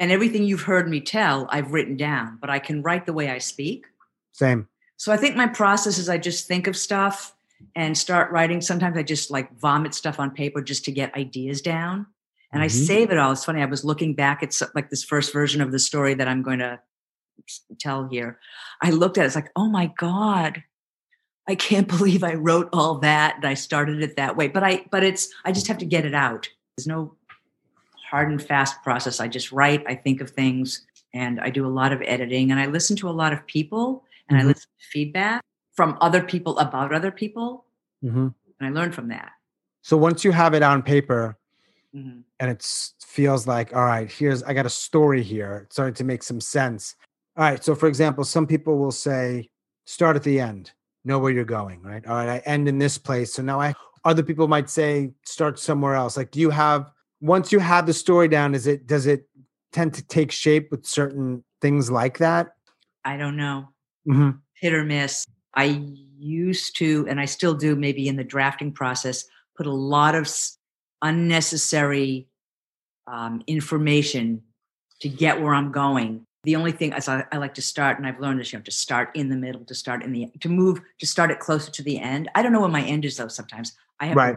and 0.00 0.10
everything 0.10 0.42
you've 0.42 0.62
heard 0.62 0.88
me 0.88 1.00
tell, 1.00 1.46
I've 1.48 1.70
written 1.72 1.96
down. 1.96 2.38
But 2.40 2.50
I 2.50 2.58
can 2.58 2.82
write 2.82 3.06
the 3.06 3.12
way 3.12 3.30
I 3.30 3.38
speak. 3.38 3.86
same. 4.32 4.66
So 4.96 5.12
I 5.12 5.16
think 5.16 5.36
my 5.36 5.46
process 5.46 5.96
is 5.98 6.08
I 6.08 6.18
just 6.18 6.48
think 6.48 6.66
of 6.66 6.76
stuff 6.76 7.34
and 7.74 7.96
start 7.96 8.32
writing. 8.32 8.60
Sometimes 8.60 8.96
I 8.98 9.02
just 9.02 9.30
like 9.30 9.56
vomit 9.60 9.94
stuff 9.94 10.18
on 10.18 10.30
paper 10.30 10.60
just 10.62 10.84
to 10.86 10.90
get 10.92 11.14
ideas 11.14 11.60
down. 11.62 12.06
And 12.52 12.62
I 12.62 12.66
Mhm. 12.66 12.86
save 12.86 13.10
it 13.10 13.18
all. 13.18 13.30
It's 13.32 13.44
funny. 13.44 13.62
I 13.62 13.66
was 13.66 13.84
looking 13.84 14.14
back 14.14 14.42
at 14.42 14.58
like 14.74 14.90
this 14.90 15.04
first 15.04 15.32
version 15.32 15.60
of 15.60 15.70
the 15.72 15.78
story 15.78 16.14
that 16.14 16.26
I'm 16.28 16.42
going 16.42 16.58
to 16.60 16.80
tell 17.78 18.08
here. 18.08 18.38
I 18.82 18.90
looked 18.90 19.18
at 19.18 19.24
it, 19.24 19.26
it's 19.26 19.36
like, 19.36 19.50
oh 19.56 19.68
my 19.68 19.92
God, 19.98 20.62
I 21.48 21.54
can't 21.54 21.88
believe 21.96 22.24
I 22.24 22.34
wrote 22.34 22.68
all 22.72 22.98
that 22.98 23.36
and 23.36 23.44
I 23.44 23.54
started 23.54 24.02
it 24.02 24.16
that 24.16 24.36
way. 24.36 24.48
But 24.48 24.64
I, 24.64 24.84
but 24.90 25.02
it's, 25.02 25.28
I 25.44 25.52
just 25.52 25.68
have 25.68 25.78
to 25.78 25.84
get 25.86 26.04
it 26.04 26.14
out. 26.14 26.48
There's 26.76 26.86
no 26.86 27.14
hard 28.10 28.30
and 28.30 28.42
fast 28.42 28.82
process. 28.82 29.20
I 29.20 29.28
just 29.28 29.52
write, 29.52 29.84
I 29.86 29.94
think 29.94 30.20
of 30.20 30.30
things, 30.30 30.86
and 31.14 31.40
I 31.40 31.50
do 31.50 31.66
a 31.66 31.68
lot 31.68 31.92
of 31.92 32.02
editing 32.02 32.50
and 32.50 32.60
I 32.60 32.66
listen 32.66 32.94
to 32.96 33.08
a 33.08 33.10
lot 33.10 33.32
of 33.32 33.46
people 33.46 34.04
and 34.28 34.38
Mhm. 34.38 34.42
I 34.42 34.46
listen 34.46 34.68
to 34.78 34.86
feedback 34.92 35.42
from 35.74 35.96
other 36.00 36.22
people 36.22 36.58
about 36.58 36.92
other 36.92 37.10
people. 37.10 37.64
Mhm. 38.04 38.34
And 38.60 38.68
I 38.68 38.70
learn 38.70 38.92
from 38.92 39.08
that. 39.08 39.32
So 39.82 39.96
once 39.96 40.24
you 40.24 40.32
have 40.32 40.52
it 40.54 40.62
on 40.62 40.82
paper 40.82 41.38
Mhm. 41.94 42.24
and 42.40 42.50
it 42.50 42.62
feels 43.04 43.46
like, 43.46 43.74
all 43.74 43.84
right, 43.84 44.10
here's, 44.10 44.42
I 44.42 44.52
got 44.52 44.66
a 44.66 44.70
story 44.70 45.22
here. 45.22 45.62
It's 45.64 45.76
starting 45.76 45.94
to 45.94 46.04
make 46.04 46.22
some 46.22 46.40
sense. 46.40 46.96
All 47.36 47.44
right. 47.44 47.62
So, 47.62 47.74
for 47.74 47.86
example, 47.86 48.24
some 48.24 48.46
people 48.46 48.78
will 48.78 48.92
say, 48.92 49.50
start 49.84 50.16
at 50.16 50.22
the 50.22 50.40
end, 50.40 50.72
know 51.04 51.18
where 51.18 51.30
you're 51.32 51.44
going, 51.44 51.82
right? 51.82 52.04
All 52.06 52.16
right. 52.16 52.28
I 52.28 52.38
end 52.46 52.68
in 52.68 52.78
this 52.78 52.98
place. 52.98 53.34
So 53.34 53.42
now 53.42 53.60
I, 53.60 53.74
other 54.04 54.22
people 54.22 54.48
might 54.48 54.70
say, 54.70 55.12
start 55.24 55.58
somewhere 55.58 55.94
else. 55.94 56.16
Like, 56.16 56.30
do 56.30 56.40
you 56.40 56.50
have, 56.50 56.90
once 57.20 57.52
you 57.52 57.58
have 57.58 57.86
the 57.86 57.92
story 57.92 58.28
down, 58.28 58.54
is 58.54 58.66
it, 58.66 58.86
does 58.86 59.06
it 59.06 59.28
tend 59.72 59.92
to 59.94 60.06
take 60.06 60.32
shape 60.32 60.70
with 60.70 60.86
certain 60.86 61.44
things 61.60 61.90
like 61.90 62.18
that? 62.18 62.48
I 63.04 63.16
don't 63.16 63.36
know. 63.36 63.68
Mhm. 64.08 64.40
hit 64.54 64.72
or 64.72 64.84
miss. 64.84 65.26
I 65.54 65.82
used 66.16 66.76
to, 66.78 67.06
and 67.08 67.20
I 67.20 67.24
still 67.24 67.54
do, 67.54 67.76
maybe 67.76 68.08
in 68.08 68.16
the 68.16 68.24
drafting 68.24 68.72
process, 68.72 69.24
put 69.56 69.66
a 69.66 69.72
lot 69.72 70.14
of 70.14 70.30
unnecessary 71.02 72.28
um, 73.06 73.42
information 73.46 74.42
to 75.00 75.08
get 75.08 75.42
where 75.42 75.54
I'm 75.54 75.72
going. 75.72 76.26
The 76.46 76.54
only 76.54 76.70
thing 76.70 76.92
is, 76.92 77.08
I, 77.08 77.24
I 77.32 77.38
like 77.38 77.54
to 77.54 77.62
start, 77.62 77.98
and 77.98 78.06
I've 78.06 78.20
learned 78.20 78.40
is 78.40 78.52
you 78.52 78.56
have 78.56 78.64
to 78.64 78.70
start 78.70 79.10
in 79.16 79.28
the 79.28 79.34
middle, 79.36 79.64
to 79.64 79.74
start 79.74 80.04
in 80.04 80.12
the, 80.12 80.30
to 80.40 80.48
move, 80.48 80.80
to 81.00 81.06
start 81.06 81.32
it 81.32 81.40
closer 81.40 81.72
to 81.72 81.82
the 81.82 81.98
end. 81.98 82.30
I 82.36 82.42
don't 82.42 82.52
know 82.52 82.60
where 82.60 82.68
my 82.70 82.82
end 82.84 83.04
is 83.04 83.16
though. 83.16 83.26
Sometimes 83.26 83.74
I 83.98 84.06
have 84.06 84.16
Right. 84.16 84.36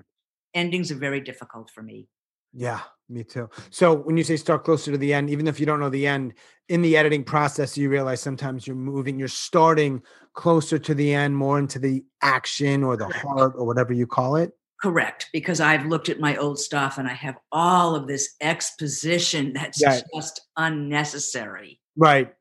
endings 0.55 0.91
are 0.91 0.95
very 0.95 1.21
difficult 1.21 1.69
for 1.69 1.83
me. 1.83 2.07
Yeah, 2.51 2.79
me 3.09 3.23
too. 3.23 3.47
So 3.69 3.93
when 3.93 4.17
you 4.17 4.23
say 4.23 4.37
start 4.37 4.63
closer 4.63 4.91
to 4.91 4.97
the 4.97 5.13
end, 5.13 5.29
even 5.29 5.47
if 5.47 5.59
you 5.59 5.67
don't 5.67 5.79
know 5.79 5.91
the 5.91 6.07
end, 6.07 6.33
in 6.67 6.81
the 6.81 6.97
editing 6.97 7.23
process, 7.23 7.77
you 7.77 7.89
realize 7.91 8.21
sometimes 8.21 8.65
you're 8.65 8.75
moving, 8.75 9.19
you're 9.19 9.27
starting 9.27 10.01
closer 10.33 10.79
to 10.79 10.95
the 10.95 11.13
end, 11.13 11.37
more 11.37 11.59
into 11.59 11.77
the 11.77 12.03
action 12.23 12.83
or 12.83 12.97
the 12.97 13.05
heart 13.05 13.53
or 13.55 13.67
whatever 13.67 13.93
you 13.93 14.07
call 14.07 14.35
it. 14.35 14.51
Correct, 14.81 15.29
because 15.31 15.59
I've 15.59 15.85
looked 15.85 16.09
at 16.09 16.19
my 16.19 16.37
old 16.37 16.57
stuff 16.57 16.97
and 16.97 17.07
I 17.07 17.13
have 17.13 17.37
all 17.51 17.95
of 17.95 18.07
this 18.07 18.35
exposition 18.41 19.53
that's 19.53 19.79
Right. 19.83 20.03
just 20.15 20.41
unnecessary. 20.57 21.78
Right. 21.95 22.33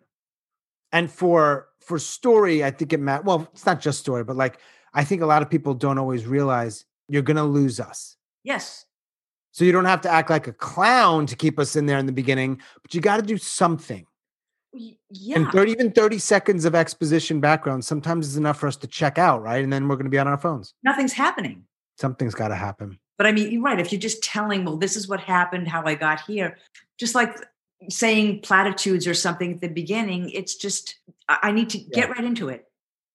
And 0.92 1.10
for 1.10 1.68
for 1.80 1.98
story, 1.98 2.64
I 2.64 2.70
think 2.70 2.92
it 2.92 3.00
matters. 3.00 3.24
Well, 3.24 3.48
it's 3.52 3.66
not 3.66 3.80
just 3.80 3.98
story, 4.00 4.24
but 4.24 4.36
like 4.36 4.58
I 4.94 5.04
think 5.04 5.22
a 5.22 5.26
lot 5.26 5.42
of 5.42 5.50
people 5.50 5.74
don't 5.74 5.98
always 5.98 6.26
realize 6.26 6.84
you're 7.08 7.22
gonna 7.22 7.44
lose 7.44 7.80
us. 7.80 8.16
Yes, 8.44 8.86
So 9.52 9.64
you 9.64 9.72
don't 9.72 9.84
have 9.84 10.00
to 10.02 10.08
act 10.10 10.30
like 10.30 10.46
a 10.46 10.52
clown 10.52 11.26
to 11.26 11.36
keep 11.36 11.58
us 11.58 11.76
in 11.76 11.86
there 11.86 11.98
in 11.98 12.06
the 12.06 12.12
beginning, 12.12 12.60
but 12.82 12.94
you 12.94 13.00
got 13.00 13.16
to 13.16 13.22
do 13.22 13.36
something. 13.36 14.06
Yeah. 14.72 15.36
And 15.36 15.50
30, 15.50 15.72
even 15.72 15.92
30 15.92 16.18
seconds 16.18 16.64
of 16.64 16.74
exposition 16.74 17.40
background 17.40 17.84
sometimes 17.84 18.26
is 18.28 18.36
enough 18.36 18.58
for 18.58 18.68
us 18.68 18.76
to 18.76 18.86
check 18.86 19.18
out, 19.18 19.42
right? 19.42 19.64
And 19.64 19.72
then 19.72 19.88
we're 19.88 19.96
going 19.96 20.04
to 20.04 20.10
be 20.10 20.18
on 20.18 20.28
our 20.28 20.38
phones. 20.38 20.74
Nothing's 20.82 21.12
happening. 21.12 21.64
Something's 21.98 22.34
got 22.34 22.48
to 22.48 22.54
happen. 22.54 22.98
But 23.16 23.26
I 23.26 23.32
mean, 23.32 23.50
you're 23.50 23.62
right. 23.62 23.80
If 23.80 23.90
you're 23.90 24.00
just 24.00 24.22
telling, 24.22 24.64
well, 24.64 24.76
this 24.76 24.96
is 24.96 25.08
what 25.08 25.20
happened, 25.20 25.66
how 25.66 25.82
I 25.84 25.94
got 25.94 26.20
here, 26.20 26.56
just 26.98 27.14
like 27.14 27.36
saying 27.88 28.40
platitudes 28.40 29.06
or 29.06 29.14
something 29.14 29.54
at 29.54 29.60
the 29.60 29.68
beginning, 29.68 30.30
it's 30.30 30.56
just, 30.56 30.96
I 31.28 31.52
need 31.52 31.70
to 31.70 31.78
get 31.78 32.10
right 32.10 32.24
into 32.24 32.48
it. 32.48 32.64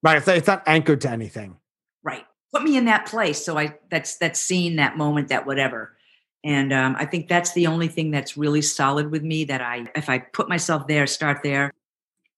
Right. 0.02 0.18
It's, 0.18 0.28
it's 0.28 0.48
not 0.48 0.64
anchored 0.66 1.02
to 1.02 1.10
anything. 1.10 1.58
Right. 2.04 2.26
Put 2.54 2.64
me 2.64 2.78
in 2.78 2.86
that 2.86 3.06
place. 3.06 3.44
So 3.44 3.58
I, 3.58 3.78
that's, 3.90 4.18
that 4.18 4.38
scene, 4.38 4.78
that 4.78 4.98
moment, 4.98 5.30
that 5.30 5.46
whatever. 5.46 5.98
And 6.44 6.74
um, 6.74 6.96
I 6.98 7.06
think 7.06 7.30
that's 7.30 7.54
the 7.54 7.68
only 7.68 7.88
thing 7.88 8.12
that's 8.12 8.36
really 8.36 8.62
solid 8.62 9.12
with 9.12 9.24
me 9.24 9.46
that 9.46 9.62
I, 9.62 9.88
if 9.96 10.10
I 10.10 10.20
put 10.20 10.50
myself 10.50 10.88
there, 10.88 11.08
start 11.08 11.40
there, 11.44 11.72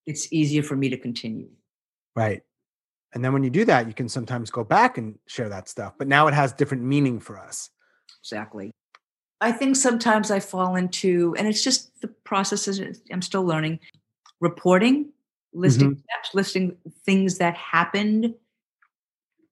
it's 0.06 0.32
easier 0.32 0.62
for 0.62 0.76
me 0.76 0.88
to 0.90 0.96
continue. 0.96 1.48
Right. 2.14 2.42
And 3.14 3.24
then 3.24 3.32
when 3.32 3.42
you 3.42 3.50
do 3.50 3.64
that, 3.64 3.88
you 3.88 3.94
can 3.94 4.08
sometimes 4.08 4.50
go 4.50 4.62
back 4.62 4.98
and 4.98 5.18
share 5.26 5.48
that 5.48 5.68
stuff. 5.68 5.94
But 5.98 6.06
now 6.06 6.28
it 6.28 6.34
has 6.34 6.52
different 6.52 6.84
meaning 6.84 7.18
for 7.18 7.38
us. 7.38 7.70
Exactly. 8.22 8.72
I 9.40 9.52
think 9.52 9.76
sometimes 9.76 10.30
I 10.30 10.40
fall 10.40 10.76
into, 10.76 11.34
and 11.38 11.46
it's 11.46 11.62
just 11.62 12.00
the 12.00 12.08
process 12.08 12.68
is 12.68 13.02
I'm 13.12 13.22
still 13.22 13.44
learning, 13.44 13.80
reporting, 14.40 15.12
listing 15.52 15.90
mm-hmm. 15.90 16.00
steps, 16.00 16.34
listing 16.34 16.76
things 17.04 17.38
that 17.38 17.54
happened, 17.54 18.34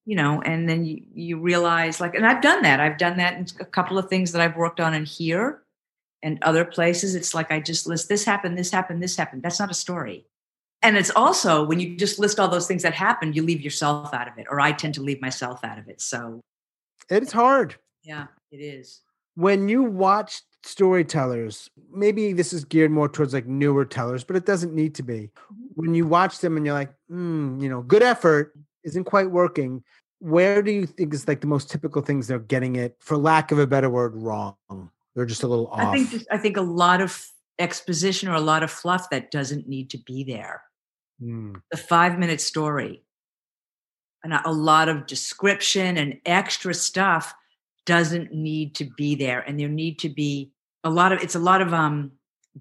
you 0.06 0.16
know, 0.16 0.42
and 0.42 0.68
then 0.68 0.84
you, 0.84 1.02
you 1.14 1.38
realize 1.38 2.00
like, 2.00 2.14
and 2.14 2.26
I've 2.26 2.42
done 2.42 2.62
that. 2.62 2.80
I've 2.80 2.98
done 2.98 3.16
that 3.18 3.34
in 3.34 3.46
a 3.60 3.64
couple 3.64 3.98
of 3.98 4.08
things 4.08 4.32
that 4.32 4.40
I've 4.40 4.56
worked 4.56 4.80
on 4.80 4.94
in 4.94 5.04
here 5.04 5.62
and 6.22 6.38
other 6.42 6.64
places. 6.64 7.14
It's 7.14 7.34
like 7.34 7.50
I 7.50 7.60
just 7.60 7.86
list 7.86 8.08
this 8.08 8.24
happened, 8.24 8.58
this 8.58 8.70
happened, 8.70 9.02
this 9.02 9.16
happened. 9.16 9.42
That's 9.42 9.60
not 9.60 9.70
a 9.70 9.74
story. 9.74 10.26
And 10.82 10.98
it's 10.98 11.10
also 11.16 11.64
when 11.64 11.80
you 11.80 11.96
just 11.96 12.18
list 12.18 12.38
all 12.38 12.48
those 12.48 12.66
things 12.66 12.82
that 12.82 12.92
happened, 12.92 13.34
you 13.34 13.42
leave 13.42 13.62
yourself 13.62 14.12
out 14.12 14.28
of 14.28 14.36
it, 14.38 14.46
or 14.50 14.60
I 14.60 14.72
tend 14.72 14.94
to 14.94 15.02
leave 15.02 15.20
myself 15.20 15.64
out 15.64 15.78
of 15.78 15.88
it. 15.88 16.00
So 16.02 16.40
It's 17.08 17.32
hard. 17.32 17.76
yeah, 18.02 18.26
it 18.50 18.58
is. 18.58 19.00
When 19.34 19.68
you 19.68 19.82
watch 19.82 20.42
storytellers, 20.62 21.70
maybe 21.92 22.32
this 22.32 22.52
is 22.52 22.64
geared 22.64 22.90
more 22.90 23.08
towards 23.08 23.34
like 23.34 23.46
newer 23.46 23.84
tellers, 23.84 24.24
but 24.24 24.36
it 24.36 24.46
doesn't 24.46 24.74
need 24.74 24.94
to 24.96 25.02
be. 25.02 25.30
When 25.74 25.94
you 25.94 26.06
watch 26.06 26.38
them 26.38 26.56
and 26.56 26.64
you're 26.64 26.74
like, 26.74 26.92
hmm, 27.08 27.60
you 27.60 27.68
know, 27.68 27.82
good 27.82 28.02
effort 28.02 28.54
isn't 28.84 29.04
quite 29.04 29.30
working. 29.30 29.82
Where 30.20 30.62
do 30.62 30.70
you 30.70 30.86
think 30.86 31.12
is 31.12 31.28
like 31.28 31.40
the 31.40 31.46
most 31.46 31.70
typical 31.70 32.00
things 32.00 32.28
they're 32.28 32.38
getting 32.38 32.76
it, 32.76 32.96
for 33.00 33.16
lack 33.16 33.50
of 33.52 33.58
a 33.58 33.66
better 33.66 33.90
word, 33.90 34.14
wrong? 34.14 34.54
They're 35.14 35.26
just 35.26 35.42
a 35.42 35.48
little 35.48 35.66
off. 35.68 35.80
I 35.80 35.92
think 35.92 36.10
just- 36.10 36.26
I 36.30 36.38
think 36.38 36.56
a 36.56 36.62
lot 36.62 37.00
of 37.00 37.26
exposition 37.58 38.28
or 38.28 38.34
a 38.34 38.40
lot 38.40 38.62
of 38.62 38.70
fluff 38.70 39.10
that 39.10 39.30
doesn't 39.30 39.68
need 39.68 39.90
to 39.90 39.98
be 39.98 40.24
there. 40.24 40.62
Hmm. 41.20 41.54
The 41.70 41.76
five 41.76 42.18
minute 42.18 42.40
story 42.40 43.04
and 44.24 44.32
a 44.32 44.50
lot 44.50 44.88
of 44.88 45.06
description 45.06 45.96
and 45.96 46.18
extra 46.24 46.74
stuff 46.74 47.34
doesn't 47.86 48.32
need 48.32 48.74
to 48.76 48.84
be 48.84 49.14
there, 49.14 49.40
and 49.40 49.58
there 49.58 49.68
need 49.68 49.98
to 50.00 50.08
be 50.08 50.52
a 50.82 50.90
lot 50.90 51.12
of 51.12 51.22
it's 51.22 51.34
a 51.34 51.40
lot 51.40 51.60
of 51.60 51.72
um 51.72 52.12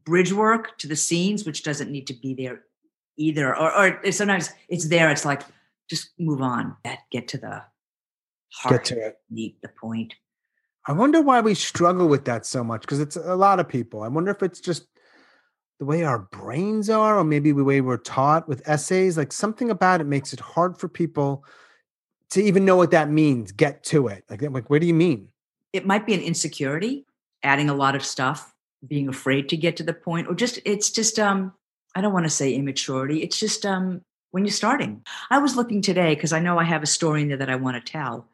bridge 0.05 0.33
work 0.33 0.77
to 0.79 0.87
the 0.87 0.95
scenes, 0.95 1.45
which 1.45 1.63
doesn't 1.63 1.91
need 1.91 2.07
to 2.07 2.13
be 2.13 2.33
there 2.33 2.63
either. 3.17 3.55
Or 3.55 3.99
or 4.03 4.11
sometimes 4.11 4.49
it's 4.69 4.87
there. 4.87 5.09
It's 5.09 5.25
like 5.25 5.43
just 5.89 6.11
move 6.19 6.41
on. 6.41 6.75
That 6.83 6.99
get 7.11 7.27
to 7.29 7.37
the 7.37 7.63
heart. 8.51 8.83
Get 8.83 8.85
to 8.85 9.05
it. 9.07 9.17
Meet 9.29 9.61
the 9.61 9.69
point. 9.69 10.13
I 10.85 10.91
wonder 10.91 11.21
why 11.21 11.39
we 11.39 11.53
struggle 11.53 12.07
with 12.07 12.25
that 12.25 12.45
so 12.45 12.63
much 12.63 12.81
because 12.81 12.99
it's 12.99 13.15
a 13.15 13.35
lot 13.35 13.59
of 13.59 13.69
people. 13.69 14.03
I 14.03 14.09
wonder 14.09 14.31
if 14.31 14.43
it's 14.43 14.59
just 14.59 14.87
the 15.79 15.85
way 15.85 16.03
our 16.03 16.19
brains 16.19 16.89
are, 16.89 17.17
or 17.17 17.23
maybe 17.23 17.51
the 17.51 17.63
way 17.63 17.81
we're 17.81 17.97
taught 17.97 18.47
with 18.47 18.67
essays. 18.67 19.17
Like 19.17 19.31
something 19.31 19.69
about 19.69 20.01
it 20.01 20.05
makes 20.05 20.33
it 20.33 20.39
hard 20.39 20.77
for 20.77 20.87
people 20.87 21.45
to 22.33 22.41
even 22.43 22.65
know 22.65 22.75
what 22.75 22.91
that 22.91 23.09
means. 23.09 23.51
Get 23.51 23.83
to 23.85 24.07
it. 24.07 24.23
Like, 24.29 24.41
like 24.41 24.69
what 24.69 24.81
do 24.81 24.87
you 24.87 24.93
mean? 24.93 25.29
it 25.73 25.87
might 25.87 26.05
be 26.05 26.13
an 26.13 26.21
insecurity 26.21 27.03
adding 27.41 27.67
a 27.67 27.73
lot 27.73 27.95
of 27.95 28.05
stuff 28.05 28.53
being 28.87 29.07
afraid 29.09 29.49
to 29.49 29.57
get 29.57 29.75
to 29.77 29.83
the 29.83 29.93
point 29.93 30.27
or 30.27 30.35
just 30.35 30.59
it's 30.65 30.91
just 30.91 31.17
um 31.17 31.51
i 31.95 31.99
don't 32.01 32.13
want 32.13 32.25
to 32.25 32.29
say 32.29 32.53
immaturity 32.53 33.23
it's 33.23 33.39
just 33.39 33.65
um 33.65 33.99
when 34.29 34.45
you're 34.45 34.51
starting 34.53 35.01
i 35.31 35.39
was 35.39 35.55
looking 35.55 35.81
today 35.81 36.13
because 36.13 36.31
i 36.31 36.39
know 36.39 36.59
i 36.59 36.63
have 36.63 36.83
a 36.83 36.85
story 36.85 37.23
in 37.23 37.27
there 37.27 37.37
that 37.37 37.49
i 37.49 37.55
want 37.55 37.75
to 37.75 37.91
tell 37.91 38.27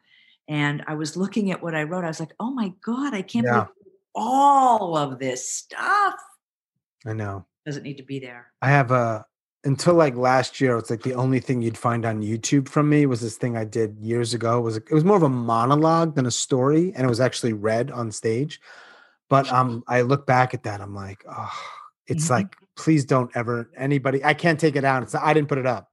and 0.48 0.84
i 0.86 0.92
was 0.94 1.16
looking 1.16 1.50
at 1.50 1.62
what 1.62 1.74
i 1.74 1.82
wrote 1.82 2.04
i 2.04 2.08
was 2.08 2.20
like 2.20 2.34
oh 2.40 2.50
my 2.50 2.70
god 2.84 3.14
i 3.14 3.22
can't 3.22 3.46
Yeah. 3.46 3.64
believe 3.64 3.94
all 4.14 4.98
of 4.98 5.18
this 5.18 5.48
stuff 5.50 6.16
I 7.06 7.14
know. 7.14 7.46
doesn't 7.64 7.84
need 7.84 7.96
to 7.96 8.02
be 8.02 8.18
there 8.18 8.52
I 8.60 8.68
have 8.68 8.90
a 8.90 9.24
until 9.64 9.94
like 9.94 10.16
last 10.16 10.60
year, 10.60 10.76
it's 10.78 10.90
like 10.90 11.02
the 11.02 11.14
only 11.14 11.40
thing 11.40 11.60
you'd 11.62 11.76
find 11.78 12.04
on 12.06 12.22
YouTube 12.22 12.68
from 12.68 12.88
me 12.88 13.06
was 13.06 13.20
this 13.20 13.36
thing 13.36 13.56
I 13.56 13.64
did 13.64 13.98
years 14.00 14.32
ago. 14.34 14.58
It 14.58 14.62
was 14.62 14.76
it 14.78 14.92
was 14.92 15.04
more 15.04 15.16
of 15.16 15.22
a 15.22 15.28
monologue 15.28 16.14
than 16.14 16.26
a 16.26 16.30
story, 16.30 16.92
and 16.94 17.04
it 17.04 17.08
was 17.08 17.20
actually 17.20 17.52
read 17.52 17.90
on 17.90 18.10
stage. 18.10 18.60
But 19.28 19.50
um, 19.52 19.84
I 19.86 20.00
look 20.02 20.26
back 20.26 20.54
at 20.54 20.64
that, 20.64 20.80
I'm 20.80 20.94
like, 20.94 21.24
oh, 21.30 21.52
it's 22.06 22.26
Mhm. 22.26 22.30
like, 22.30 22.56
please 22.76 23.04
don't 23.04 23.30
ever 23.36 23.70
anybody. 23.76 24.24
I 24.24 24.34
can't 24.34 24.58
take 24.58 24.74
it 24.76 24.84
out. 24.84 25.02
It's 25.04 25.14
I 25.14 25.32
didn't 25.34 25.48
put 25.48 25.58
it 25.58 25.66
up. 25.66 25.88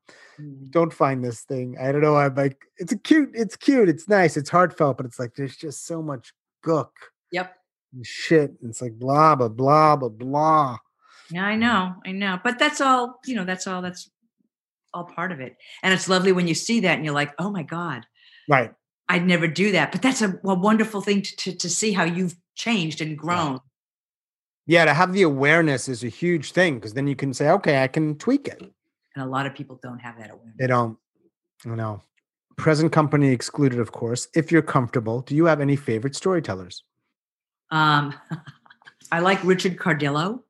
Don't 0.70 0.94
find 0.94 1.24
this 1.24 1.42
thing. 1.42 1.76
I 1.80 1.92
don't 1.92 2.02
know. 2.02 2.16
I'm 2.16 2.34
like, 2.36 2.58
it's 2.78 2.92
a 2.94 2.98
cute. 2.98 3.32
It's 3.34 3.56
cute. 3.56 3.90
It's 3.90 4.08
nice. 4.08 4.38
It's 4.38 4.50
heartfelt, 4.50 4.98
but 4.98 5.06
it's 5.06 5.20
like 5.20 5.36
there's 5.36 5.56
just 5.58 5.86
so 5.86 6.02
much 6.02 6.34
gook 6.66 6.90
Yep. 7.32 7.56
and 7.94 8.06
shit. 8.06 8.52
And 8.62 8.70
it's 8.70 8.82
like 8.82 8.94
blah 8.94 9.36
blah 9.36 9.50
blah 9.50 9.96
blah 9.98 10.10
blah. 10.10 10.78
Yeah, 11.32 11.46
I 11.46 11.56
know, 11.56 11.96
I 12.06 12.12
know. 12.12 12.40
But 12.44 12.60
that's 12.60 12.82
all, 12.82 13.20
you 13.26 13.36
know, 13.36 13.46
that's 13.46 13.68
all 13.68 13.82
that's 13.82 14.10
all 14.94 15.04
part 15.04 15.32
of 15.32 15.40
it. 15.40 15.58
And 15.84 15.94
it's 15.94 16.08
lovely 16.08 16.32
when 16.32 16.48
you 16.48 16.56
see 16.56 16.80
that 16.82 16.96
and 16.96 17.06
you're 17.06 17.14
like, 17.14 17.34
oh 17.40 17.50
my 17.50 17.64
God, 17.64 18.06
Right. 18.48 18.74
I'd 19.10 19.26
never 19.26 19.48
do 19.48 19.72
that. 19.72 19.92
But 19.92 20.02
that's 20.02 20.22
a, 20.22 20.40
a 20.44 20.56
wonderful 20.56 21.02
thing 21.02 21.22
to, 21.22 21.36
to, 21.38 21.56
to 21.56 21.70
see 21.70 21.94
how 21.94 22.04
you've 22.04 22.36
changed 22.56 23.02
and 23.02 23.18
grown. 23.18 23.60
Yeah, 24.66 24.86
to 24.86 24.94
have 24.94 25.14
the 25.14 25.22
awareness 25.22 25.88
is 25.88 26.04
a 26.04 26.10
huge 26.10 26.52
thing 26.52 26.76
because 26.76 26.94
then 26.94 27.08
you 27.08 27.16
can 27.16 27.34
say, 27.34 27.50
okay, 27.52 27.84
I 27.84 27.88
can 27.88 28.18
tweak 28.18 28.48
it. 28.48 28.62
And 29.16 29.26
a 29.26 29.28
lot 29.28 29.46
of 29.46 29.56
people 29.56 29.80
don't 29.82 30.00
have 30.00 30.18
that 30.18 30.30
awareness. 30.32 30.56
They 30.60 30.68
don't, 30.68 30.98
you 31.66 31.76
know. 31.76 32.02
Present 32.58 32.92
company 32.92 33.30
excluded, 33.30 33.80
of 33.80 33.92
course. 33.92 34.28
If 34.36 34.52
you're 34.52 34.64
comfortable, 34.64 35.22
do 35.22 35.36
you 35.36 35.46
have 35.46 35.62
any 35.62 35.76
favorite 35.76 36.16
storytellers? 36.16 36.84
Um, 37.70 38.16
I 39.12 39.20
like 39.20 39.42
Richard 39.44 39.78
Cardillo. 39.78 40.42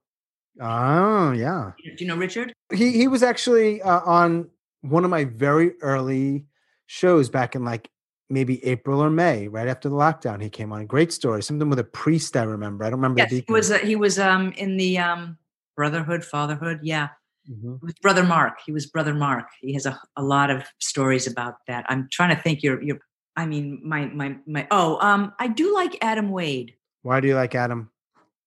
Oh, 0.60 1.32
yeah. 1.32 1.72
Do 1.84 1.92
you 2.04 2.08
know 2.08 2.18
Richard? 2.18 2.54
He 2.74 2.92
he 2.94 3.08
was 3.08 3.24
actually 3.24 3.82
uh, 3.82 4.02
on 4.02 4.50
one 4.82 5.04
of 5.04 5.10
my 5.10 5.26
very 5.26 5.74
early 5.82 6.46
shows 6.88 7.30
back 7.30 7.56
in 7.56 7.64
like 7.64 7.90
maybe 8.30 8.64
April 8.66 9.02
or 9.02 9.10
May, 9.10 9.48
right 9.48 9.68
after 9.68 9.90
the 9.90 9.96
lockdown. 9.96 10.42
He 10.42 10.50
came 10.50 10.72
on. 10.74 10.86
Great 10.86 11.14
story. 11.14 11.44
Something 11.44 11.70
with 11.70 11.80
a 11.80 11.84
priest. 11.84 12.36
I 12.36 12.44
remember. 12.44 12.84
I 12.86 12.90
don't 12.90 13.00
remember. 13.00 13.20
Yes, 13.20 13.32
he 13.32 13.46
was. 13.48 13.72
Uh, 13.72 13.78
he 13.80 13.96
was 13.96 14.20
um 14.20 14.52
in 14.54 14.78
the 14.78 14.98
um 14.98 15.38
Brotherhood, 15.76 16.26
Fatherhood. 16.26 16.80
Yeah, 16.84 17.10
Mhm. 17.50 17.82
with 17.82 18.00
Brother 18.02 18.24
Mark. 18.24 18.60
He 18.66 18.72
was 18.72 18.86
Brother 18.86 19.14
Mark. 19.14 19.46
He 19.62 19.74
has 19.74 19.86
a, 19.86 20.00
a 20.16 20.24
lot 20.24 20.50
of 20.50 20.64
stories 20.80 21.28
about 21.28 21.56
that. 21.68 21.86
I'm 21.90 22.08
trying 22.12 22.36
to 22.36 22.42
think. 22.42 22.64
You're 22.64 22.82
you're. 22.82 23.00
I 23.36 23.46
mean, 23.46 23.80
my 23.84 24.08
my 24.08 24.38
my. 24.48 24.68
Oh, 24.72 24.98
um, 25.00 25.34
I 25.40 25.48
do 25.48 25.74
like 25.74 25.98
Adam 26.02 26.30
Wade. 26.32 26.74
Why 27.04 27.20
do 27.22 27.28
you 27.28 27.36
like 27.36 27.54
Adam 27.56 27.92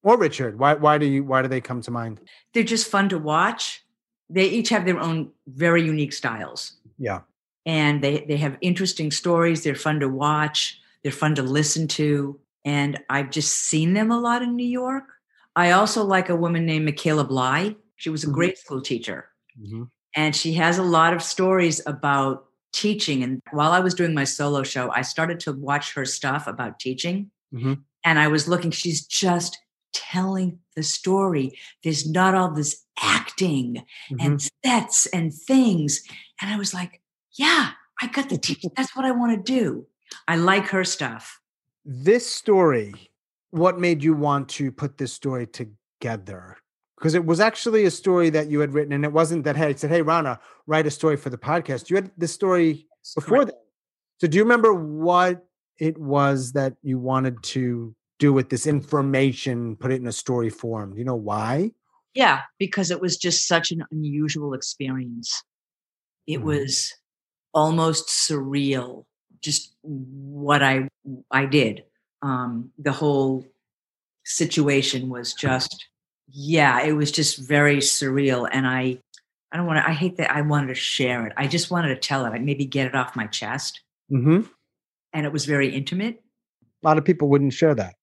or 0.02 0.16
Richard? 0.18 0.58
Why 0.58 0.74
why 0.74 0.98
do 0.98 1.06
you 1.06 1.24
why 1.24 1.42
do 1.42 1.48
they 1.48 1.60
come 1.60 1.80
to 1.82 1.90
mind? 1.90 2.20
They're 2.54 2.62
just 2.64 2.90
fun 2.90 3.08
to 3.10 3.18
watch. 3.18 3.84
They 4.28 4.48
each 4.48 4.68
have 4.70 4.84
their 4.84 4.98
own 4.98 5.30
very 5.48 5.82
unique 5.82 6.12
styles, 6.12 6.76
Yeah. 6.98 7.20
and 7.66 8.02
they 8.02 8.24
they 8.28 8.36
have 8.38 8.56
interesting 8.60 9.10
stories. 9.10 9.62
They're 9.64 9.74
fun 9.74 10.00
to 10.00 10.08
watch. 10.08 10.78
They're 11.02 11.12
fun 11.12 11.34
to 11.36 11.42
listen 11.42 11.88
to, 11.88 12.38
and 12.64 12.98
I've 13.08 13.30
just 13.30 13.52
seen 13.56 13.94
them 13.94 14.10
a 14.10 14.18
lot 14.20 14.42
in 14.42 14.54
New 14.56 14.66
York. 14.66 15.04
I 15.56 15.72
also 15.72 16.04
like 16.04 16.28
a 16.28 16.36
woman 16.36 16.64
named 16.66 16.84
Michaela 16.84 17.24
Bly. 17.24 17.74
She 17.96 18.08
was 18.10 18.24
a 18.24 18.28
Mhm. 18.28 18.32
grade 18.32 18.58
school 18.58 18.80
teacher. 18.80 19.26
Mhm. 19.60 19.88
and 20.16 20.34
she 20.34 20.54
has 20.54 20.78
a 20.78 20.82
lot 20.82 21.12
of 21.12 21.22
stories 21.22 21.80
about 21.86 22.46
teaching 22.72 23.22
and 23.22 23.40
while 23.52 23.70
i 23.72 23.78
was 23.80 23.94
doing 23.94 24.12
my 24.14 24.24
solo 24.24 24.62
show 24.62 24.90
i 24.92 25.02
started 25.02 25.38
to 25.40 25.52
watch 25.52 25.92
her 25.94 26.04
stuff 26.04 26.46
about 26.48 26.78
teaching 26.80 27.30
Mhm. 27.54 27.82
and 28.04 28.18
i 28.18 28.26
was 28.28 28.48
looking 28.48 28.70
she's 28.72 29.04
just 29.06 29.58
telling 29.92 30.58
the 30.76 30.82
story. 30.82 31.58
There's 31.84 32.08
not 32.08 32.34
all 32.34 32.52
this 32.52 32.84
acting 33.02 33.84
Mhm. 34.10 34.24
and 34.24 34.42
sets 34.64 35.06
and 35.06 35.32
things. 35.32 36.02
And 36.40 36.52
i 36.52 36.56
was 36.56 36.72
like 36.74 37.00
yeah 37.38 37.70
i 38.02 38.06
got 38.08 38.28
the 38.28 38.36
teach 38.38 38.64
that's 38.76 38.94
what 38.96 39.04
i 39.04 39.10
want 39.10 39.32
to 39.36 39.52
do. 39.60 39.86
I 40.28 40.36
like 40.36 40.66
her 40.68 40.84
stuff. 40.84 41.40
This 41.84 42.28
story 42.30 42.92
what 43.50 43.78
made 43.80 44.02
you 44.04 44.14
want 44.14 44.48
to 44.48 44.70
put 44.70 44.96
this 44.98 45.12
story 45.12 45.46
together? 45.46 46.56
Because 46.96 47.14
it 47.14 47.24
was 47.24 47.40
actually 47.40 47.84
a 47.84 47.90
story 47.90 48.30
that 48.30 48.48
you 48.48 48.60
had 48.60 48.72
written 48.74 48.92
and 48.92 49.04
it 49.04 49.12
wasn't 49.12 49.44
that 49.44 49.56
hey 49.56 49.70
it 49.70 49.80
said 49.80 49.90
hey 49.90 50.02
ronna 50.02 50.38
write 50.66 50.86
a 50.86 50.90
story 50.90 51.16
for 51.16 51.30
the 51.30 51.38
podcast. 51.38 51.90
You 51.90 51.96
had 51.96 52.10
this 52.18 52.32
story 52.32 52.86
before 53.14 53.38
Correct. 53.38 53.50
that. 53.52 53.60
So 54.20 54.26
do 54.28 54.36
you 54.36 54.44
remember 54.44 54.72
what 54.74 55.46
it 55.78 55.96
was 55.98 56.52
that 56.52 56.74
you 56.82 56.98
wanted 56.98 57.42
to 57.54 57.94
do 58.20 58.32
with 58.32 58.48
this 58.50 58.66
information 58.66 59.74
put 59.76 59.90
it 59.90 60.00
in 60.00 60.06
a 60.06 60.12
story 60.12 60.50
form 60.50 60.92
do 60.92 60.98
you 60.98 61.04
know 61.04 61.16
why 61.30 61.70
Yeah, 62.14 62.40
because 62.58 62.90
it 62.90 63.00
was 63.00 63.16
just 63.16 63.46
such 63.46 63.70
an 63.70 63.84
unusual 63.92 64.52
experience. 64.54 65.30
It 66.26 66.40
Mhm. 66.40 66.44
was 66.50 66.92
almost 67.54 68.08
surreal, 68.08 69.04
just 69.46 69.74
what 69.82 70.60
I 70.62 70.88
I 71.30 71.46
did. 71.46 71.84
Um, 72.22 72.72
the 72.78 72.92
whole 72.92 73.46
situation 74.24 75.08
was 75.08 75.34
just, 75.34 75.86
yeah, 76.28 76.82
it 76.82 76.92
was 76.92 77.10
just 77.12 77.38
very 77.38 77.78
surreal. 77.78 78.48
And 78.52 78.66
I, 78.66 78.98
I 79.52 79.56
don't 79.56 79.66
want 79.66 79.78
to. 79.78 79.88
I 79.88 79.92
hate 79.92 80.16
that. 80.18 80.30
I 80.30 80.42
wanted 80.42 80.68
to 80.68 80.74
share 80.74 81.26
it. 81.26 81.32
I 81.36 81.46
just 81.46 81.70
wanted 81.70 81.88
to 81.94 82.00
tell 82.08 82.24
it. 82.26 82.30
I 82.30 82.38
maybe 82.38 82.64
get 82.66 82.86
it 82.86 82.94
off 82.94 83.16
my 83.16 83.26
chest. 83.26 83.80
mm-hmm. 84.10 84.40
And 85.12 85.26
it 85.26 85.32
was 85.32 85.44
very 85.46 85.68
intimate. 85.74 86.22
a 86.82 86.86
lot 86.88 86.98
of 86.98 87.04
people 87.04 87.28
wouldn't 87.28 87.52
share 87.52 87.74
that 87.74 87.94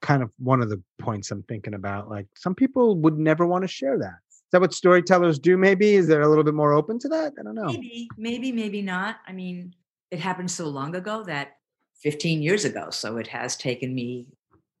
kind 0.00 0.22
of 0.22 0.30
one 0.38 0.60
of 0.62 0.68
the 0.68 0.80
points 0.98 1.30
i'm 1.30 1.42
thinking 1.44 1.74
about 1.74 2.08
like 2.08 2.26
some 2.36 2.54
people 2.54 2.96
would 2.96 3.18
never 3.18 3.46
want 3.46 3.62
to 3.62 3.68
share 3.68 3.98
that 3.98 4.16
is 4.30 4.42
that 4.52 4.60
what 4.60 4.72
storytellers 4.72 5.38
do 5.38 5.56
maybe 5.56 5.94
is 5.94 6.06
there 6.06 6.22
a 6.22 6.28
little 6.28 6.44
bit 6.44 6.54
more 6.54 6.72
open 6.72 6.98
to 6.98 7.08
that 7.08 7.32
i 7.38 7.42
don't 7.42 7.54
know 7.54 7.66
Maybe, 7.66 8.08
maybe, 8.16 8.52
maybe 8.52 8.82
not. 8.82 9.16
I 9.26 9.32
mean, 9.32 9.74
it 10.10 10.20
happened 10.20 10.50
so 10.50 10.68
long 10.68 10.94
ago 10.94 11.22
that 11.24 11.56
15 12.02 12.42
years 12.42 12.64
ago. 12.64 12.90
So 12.90 13.16
it 13.16 13.26
has 13.28 13.56
taken 13.56 13.94
me 13.94 14.26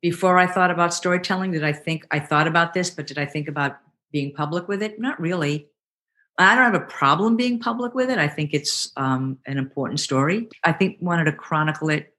before 0.00 0.38
I 0.38 0.46
thought 0.46 0.70
about 0.70 0.94
storytelling. 0.94 1.52
Did 1.52 1.64
I 1.64 1.72
think 1.72 2.06
I 2.10 2.18
thought 2.20 2.46
about 2.46 2.74
this, 2.74 2.90
but 2.90 3.06
did 3.06 3.18
I 3.18 3.26
think 3.26 3.48
about 3.48 3.78
being 4.12 4.32
public 4.32 4.68
with 4.68 4.82
it? 4.82 5.00
Not 5.00 5.20
really. 5.20 5.68
I 6.38 6.54
don't 6.54 6.72
have 6.72 6.82
a 6.82 6.86
problem 6.86 7.36
being 7.36 7.58
public 7.58 7.94
with 7.94 8.10
it. 8.10 8.18
I 8.18 8.28
think 8.28 8.54
it's 8.54 8.92
um, 8.96 9.38
an 9.46 9.58
important 9.58 9.98
story. 9.98 10.48
I 10.62 10.72
think 10.72 10.98
wanted 11.00 11.24
to 11.24 11.32
chronicle 11.32 11.90
it. 11.90 12.14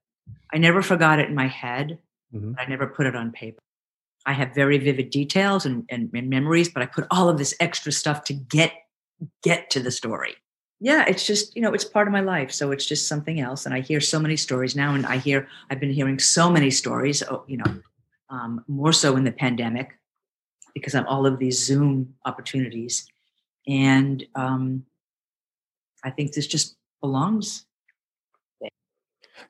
I 0.53 0.57
never 0.57 0.81
forgot 0.81 1.19
it 1.19 1.29
in 1.29 1.35
my 1.35 1.47
head. 1.47 1.99
Mhm. 2.33 2.55
But 2.55 2.61
I 2.61 2.69
never 2.69 2.87
put 2.87 3.07
it 3.07 3.15
on 3.15 3.31
paper. 3.31 3.61
I 4.25 4.33
have 4.33 4.53
very 4.53 4.77
vivid 4.77 5.09
details 5.09 5.65
and, 5.65 5.85
and, 5.89 6.09
and 6.13 6.29
memories, 6.29 6.69
but 6.69 6.83
I 6.83 6.85
put 6.85 7.07
all 7.09 7.29
of 7.29 7.37
this 7.37 7.55
extra 7.59 7.91
stuff 7.91 8.23
to 8.25 8.33
get 8.33 8.73
get 9.43 9.69
to 9.71 9.79
the 9.79 9.91
story. 9.91 10.35
Yeah, 10.79 11.03
it's 11.07 11.27
just, 11.27 11.55
you 11.55 11.61
know, 11.61 11.73
it's 11.73 11.83
part 11.83 12.07
of 12.07 12.13
my 12.13 12.21
life. 12.21 12.51
So 12.51 12.71
it's 12.71 12.85
just 12.85 13.07
something 13.07 13.41
else. 13.41 13.65
And 13.65 13.75
I 13.75 13.81
hear 13.81 13.99
so 13.99 14.17
many 14.17 14.37
stories 14.37 14.75
now. 14.75 14.95
And 14.95 15.05
I 15.05 15.17
hear, 15.17 15.47
I've 15.69 15.79
been 15.79 15.91
hearing 15.91 16.19
so 16.19 16.49
many 16.49 16.71
stories, 16.71 17.21
oh, 17.23 17.43
you 17.47 17.57
know, 17.57 17.81
um, 18.29 18.63
more 18.67 18.93
so 18.93 19.17
in 19.17 19.25
the 19.25 19.31
pandemic 19.31 19.97
because 20.73 20.95
of 20.95 21.05
all 21.05 21.25
of 21.25 21.37
these 21.37 21.61
Zoom 21.61 22.15
opportunities. 22.25 23.05
And 23.67 24.25
um, 24.35 24.85
I 26.03 26.11
think 26.11 26.31
this 26.31 26.47
just 26.47 26.77
belongs. 27.01 27.65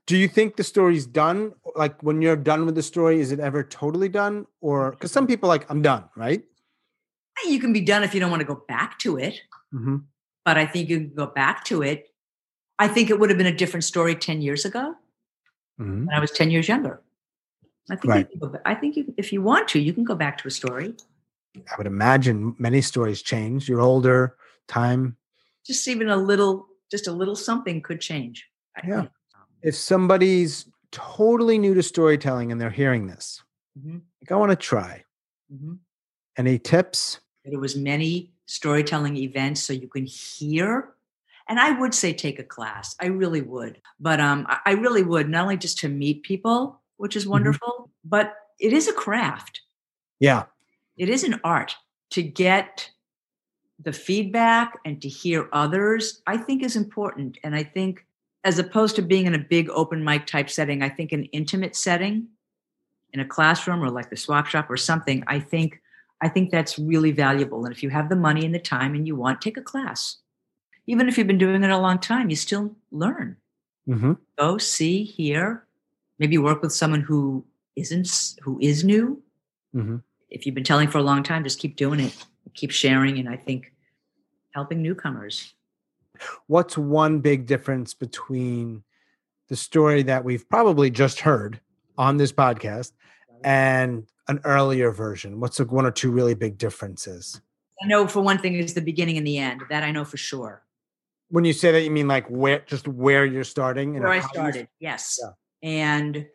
Do 0.08 0.18
you 0.18 0.28
think 0.28 0.56
the 0.56 0.64
story's 0.64 1.06
done 1.06 1.54
like 1.76 2.02
when 2.04 2.22
you're 2.22 2.36
done 2.36 2.66
with 2.66 2.76
the 2.76 2.84
story 2.84 3.20
is 3.20 3.32
it 3.32 3.40
ever 3.40 3.64
totally 3.64 4.10
done 4.10 4.46
or 4.62 4.92
because 4.92 5.12
some 5.12 5.26
people 5.28 5.48
like 5.50 5.66
i'm 5.70 5.82
done 5.82 6.04
right 6.16 6.44
You 7.48 7.60
can 7.60 7.72
be 7.74 7.82
done 7.82 8.04
if 8.04 8.14
you 8.14 8.20
don't 8.20 8.30
want 8.32 8.42
to 8.42 8.48
go 8.56 8.64
back 8.68 9.00
to 9.00 9.18
it. 9.18 9.36
mm-hmm. 9.74 9.98
but 10.46 10.58
I 10.58 10.66
think 10.66 10.90
you 10.90 10.98
can 11.00 11.14
go 11.16 11.28
back 11.28 11.64
to 11.66 11.82
it. 11.84 12.08
I 12.78 12.88
think 12.88 13.10
it 13.10 13.20
would 13.20 13.30
have 13.30 13.38
been 13.38 13.48
a 13.56 13.56
different 13.56 13.84
story 13.86 14.14
10 14.16 14.42
years 14.42 14.66
ago 14.66 14.96
Mm-hmm. 15.80 16.06
when 16.08 16.16
I 16.16 16.20
was 16.20 16.32
10 16.32 16.52
years 16.52 16.68
younger. 16.68 17.02
I 17.90 17.96
think, 17.96 18.14
Right. 18.14 18.28
you 18.34 18.52
I 18.66 18.76
think 18.76 18.98
you, 18.98 19.14
if 19.18 19.32
you 19.34 19.42
want 19.42 19.68
to, 19.70 19.80
you 19.80 19.94
can 19.94 20.04
go 20.04 20.16
back 20.16 20.38
to 20.40 20.48
a 20.48 20.52
story. 20.52 20.94
i 21.72 21.74
would 21.78 21.88
imagine 21.88 22.54
many 22.60 22.82
stories 22.82 23.22
change 23.24 23.70
you're 23.70 23.82
older 23.82 24.36
time 24.68 25.16
Just 25.66 25.88
even 25.88 26.10
a 26.10 26.18
little, 26.32 26.68
just 26.92 27.08
a 27.08 27.12
little 27.22 27.36
something 27.36 27.82
could 27.82 28.02
change. 28.02 28.46
I 28.78 28.82
Yeah. 28.88 28.96
think. 29.02 29.12
If 29.62 29.76
somebody's 29.76 30.66
totally 30.92 31.58
new 31.58 31.74
to 31.74 31.84
storytelling 31.84 32.52
and 32.52 32.60
they're 32.60 32.70
hearing 32.70 33.08
this 33.08 33.44
Mhm, 33.80 34.02
like 34.22 34.32
i 34.32 34.36
want 34.36 34.52
to 34.52 34.56
try 34.56 35.04
mhm. 35.54 35.78
any 36.38 36.58
tips 36.60 37.20
There 37.46 37.60
was 37.60 37.76
many 37.76 38.32
storytelling 38.46 39.16
events 39.18 39.62
so 39.64 39.74
you 39.74 39.88
can 39.88 40.06
hear. 40.06 40.94
And 41.48 41.60
I 41.60 41.80
would 41.80 41.94
say 41.96 42.14
take 42.14 42.38
a 42.40 42.44
class. 42.44 42.96
I 43.02 43.08
really 43.08 43.42
would. 43.42 43.82
But 44.00 44.20
um, 44.20 44.46
I, 44.50 44.58
I 44.66 44.72
really 44.74 45.02
would, 45.04 45.30
not 45.30 45.44
only 45.44 45.58
just 45.58 45.80
to 45.80 45.90
meet 45.90 46.22
people, 46.24 46.80
which 46.98 47.16
is 47.16 47.26
wonderful, 47.28 47.90
but 48.04 48.34
it 48.60 48.74
is 48.74 48.88
a 48.88 48.94
craft. 48.94 49.62
yeah 50.20 50.44
it 50.98 51.10
is 51.10 51.24
an 51.24 51.40
art 51.44 51.76
to 52.12 52.22
get 52.22 52.92
the 53.80 53.94
feedback 53.94 54.78
and 54.86 55.02
to 55.02 55.08
hear 55.08 55.48
others 55.54 56.22
i 56.28 56.36
think 56.38 56.62
is 56.64 56.76
important 56.76 57.38
and 57.44 57.56
i 57.56 57.64
think 57.64 58.06
as 58.44 58.60
opposed 58.60 58.96
to 58.96 59.02
being 59.02 59.26
in 59.26 59.36
a 59.36 59.40
big 59.40 59.70
open 59.70 60.04
mic 60.04 60.26
type 60.26 60.50
setting 60.50 60.82
i 60.82 60.90
think 60.90 61.12
an 61.12 61.26
intimate 61.26 61.76
setting 61.76 62.28
in 63.14 63.20
a 63.20 63.26
classroom 63.26 63.84
or 63.84 63.90
like 63.90 64.10
the 64.10 64.18
swap 64.18 64.46
shop 64.46 64.70
or 64.70 64.78
something 64.78 65.24
i 65.28 65.40
think 65.40 65.82
I 66.22 66.30
think 66.30 66.52
that's 66.52 66.78
really 66.78 67.12
valuable. 67.12 67.66
And 67.66 67.74
if 67.74 67.82
you 67.82 67.90
have 67.90 68.10
the 68.10 68.16
money 68.16 68.46
and 68.46 68.54
the 68.54 68.60
time 68.60 68.94
and 68.94 69.08
you 69.08 69.16
want, 69.16 69.42
take 69.42 69.58
a 69.58 69.62
class. 69.62 70.18
Even 70.88 71.08
if 71.08 71.18
you've 71.18 71.28
been 71.28 71.38
doing 71.38 71.64
it 71.64 71.70
a 71.70 71.78
long 71.78 72.00
time, 72.00 72.30
you 72.30 72.36
still 72.36 72.76
learn. 72.92 73.38
Mm-hmm. 73.88 74.14
Go 74.38 74.58
see, 74.58 75.04
hear, 75.04 75.66
maybe 76.18 76.38
work 76.38 76.62
with 76.62 76.74
someone 76.74 77.02
who 77.02 77.46
isn't 77.76 78.36
who 78.42 78.60
is 78.60 78.84
new. 78.84 79.22
Mm-hmm. 79.76 79.98
If 80.30 80.46
you've 80.46 80.56
been 80.56 80.64
telling 80.64 80.90
for 80.90 80.98
a 80.98 81.04
long 81.04 81.24
time, 81.24 81.44
just 81.44 81.60
keep 81.60 81.76
doing 81.76 82.00
it, 82.00 82.16
keep 82.54 82.72
sharing, 82.72 83.18
and 83.18 83.30
I 83.30 83.38
think 83.38 83.72
helping 84.52 84.82
newcomers. 84.82 85.54
What's 86.48 86.78
one 86.78 87.20
big 87.20 87.46
difference 87.46 87.94
between 87.94 88.84
the 89.48 89.56
story 89.56 90.04
that 90.04 90.24
we've 90.24 90.48
probably 90.50 90.90
just 90.90 91.20
heard 91.22 91.60
on 91.98 92.18
this 92.18 92.32
podcast 92.32 92.92
and 93.44 94.06
an 94.28 94.40
earlier 94.44 94.92
version? 94.92 95.40
What's 95.40 95.60
like 95.60 95.72
one 95.72 95.86
or 95.86 95.92
two 95.92 96.12
really 96.12 96.34
big 96.36 96.58
differences? 96.58 97.42
I 97.82 97.88
know 97.88 98.08
for 98.08 98.22
one 98.22 98.38
thing 98.40 98.56
is 98.56 98.74
the 98.74 98.82
beginning 98.82 99.18
and 99.18 99.26
the 99.26 99.38
end. 99.38 99.62
That 99.70 99.84
I 99.84 99.92
know 99.92 100.04
for 100.06 100.18
sure. 100.18 100.64
When 101.30 101.46
you 101.46 101.54
say 101.54 101.72
that, 101.72 101.82
you 101.82 101.92
mean 101.92 102.08
like 102.08 102.28
where, 102.28 102.60
just 102.66 102.88
where 102.88 103.26
you're 103.26 103.44
starting? 103.44 103.96
and 103.96 104.04
Where 104.04 104.14
I 104.14 104.20
started, 104.22 104.68
yes, 104.80 105.20
Yeah. 105.22 105.30
and 105.62 106.28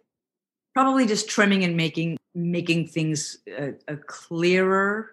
probably 0.72 1.06
just 1.06 1.28
trimming 1.28 1.64
and 1.64 1.76
making 1.76 2.16
making 2.34 2.88
things 2.88 3.38
uh, 3.58 3.72
clearer 4.06 5.10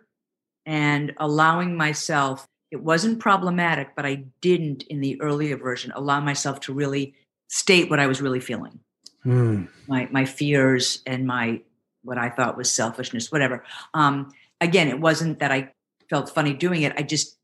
and 0.65 1.13
allowing 1.17 1.75
myself. 1.75 2.47
It 2.71 2.81
wasn't 2.81 3.19
problematic, 3.19 3.95
but 3.95 4.05
I 4.05 4.23
didn't 4.39 4.83
in 4.83 5.01
the 5.01 5.21
earlier 5.21 5.57
version 5.57 5.91
allow 5.93 6.21
myself 6.21 6.61
to 6.61 6.73
really 6.73 7.15
state 7.47 7.89
what 7.89 7.99
I 7.99 8.07
was 8.07 8.21
really 8.21 8.39
feeling. 8.39 8.79
Hmm. 9.23 9.65
my 9.87 10.07
my 10.11 10.25
fears 10.25 11.03
and 11.05 11.27
my 11.27 11.61
what 12.03 12.17
I 12.17 12.29
thought 12.29 12.57
was 12.57 12.71
selfishness, 12.71 13.31
whatever. 13.31 13.63
Um, 13.93 14.31
again, 14.59 14.87
it 14.87 14.99
wasn't 14.99 15.37
that 15.39 15.51
I 15.51 15.73
felt 16.09 16.29
funny 16.31 16.53
doing 16.53 16.81
it. 16.81 16.93
I 16.97 17.03
just 17.03 17.37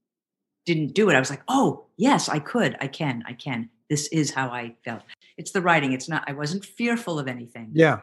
didn't 0.65 0.95
do 0.95 1.09
it. 1.09 1.15
I 1.15 1.19
was 1.19 1.29
like, 1.29 1.43
oh 1.47 1.85
yes, 1.97 2.29
I 2.29 2.39
could, 2.39 2.75
I 2.81 2.87
can, 2.87 3.23
I 3.27 3.33
can. 3.33 3.69
This 3.89 4.07
is 4.07 4.31
how 4.31 4.49
I 4.49 4.75
felt. 4.83 5.03
It's 5.37 5.51
the 5.51 5.61
writing. 5.61 5.93
It's 5.93 6.09
not. 6.09 6.23
I 6.27 6.33
wasn't 6.33 6.65
fearful 6.65 7.19
of 7.19 7.27
anything. 7.27 7.71
Yeah. 7.73 7.99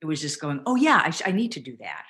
It 0.00 0.06
was 0.06 0.20
just 0.20 0.40
going, 0.40 0.60
oh 0.66 0.74
yeah, 0.74 1.00
I, 1.04 1.10
sh- 1.10 1.22
I 1.24 1.30
need 1.30 1.52
to 1.52 1.60
do 1.60 1.76
that. 1.78 2.04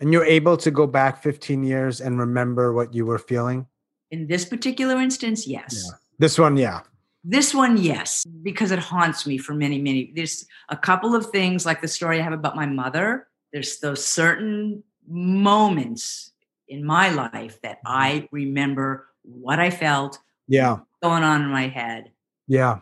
And 0.00 0.12
you're 0.12 0.24
able 0.24 0.56
to 0.58 0.70
go 0.70 0.86
back 0.86 1.22
15 1.22 1.64
years 1.64 2.00
and 2.00 2.18
remember 2.18 2.72
what 2.72 2.94
you 2.94 3.04
were 3.04 3.18
feeling? 3.18 3.66
In 4.10 4.26
this 4.26 4.44
particular 4.44 4.96
instance, 4.96 5.46
yes. 5.46 5.84
Yeah. 5.84 5.96
This 6.18 6.38
one, 6.38 6.56
yeah. 6.56 6.80
This 7.24 7.52
one, 7.52 7.76
yes, 7.76 8.24
because 8.42 8.70
it 8.70 8.78
haunts 8.78 9.26
me 9.26 9.38
for 9.38 9.52
many, 9.52 9.80
many. 9.80 10.12
There's 10.14 10.46
a 10.68 10.76
couple 10.76 11.14
of 11.14 11.26
things 11.26 11.66
like 11.66 11.80
the 11.80 11.88
story 11.88 12.20
I 12.20 12.22
have 12.22 12.32
about 12.32 12.56
my 12.56 12.64
mother. 12.64 13.26
There's 13.52 13.80
those 13.80 14.04
certain 14.04 14.82
moments 15.06 16.32
in 16.68 16.84
my 16.84 17.10
life 17.10 17.60
that 17.62 17.78
mm-hmm. 17.78 17.92
I 17.92 18.28
remember 18.30 19.08
what 19.22 19.58
I 19.58 19.70
felt 19.70 20.18
Yeah. 20.46 20.78
going 21.02 21.22
on 21.22 21.42
in 21.42 21.50
my 21.50 21.68
head. 21.68 22.12
Yeah. 22.46 22.80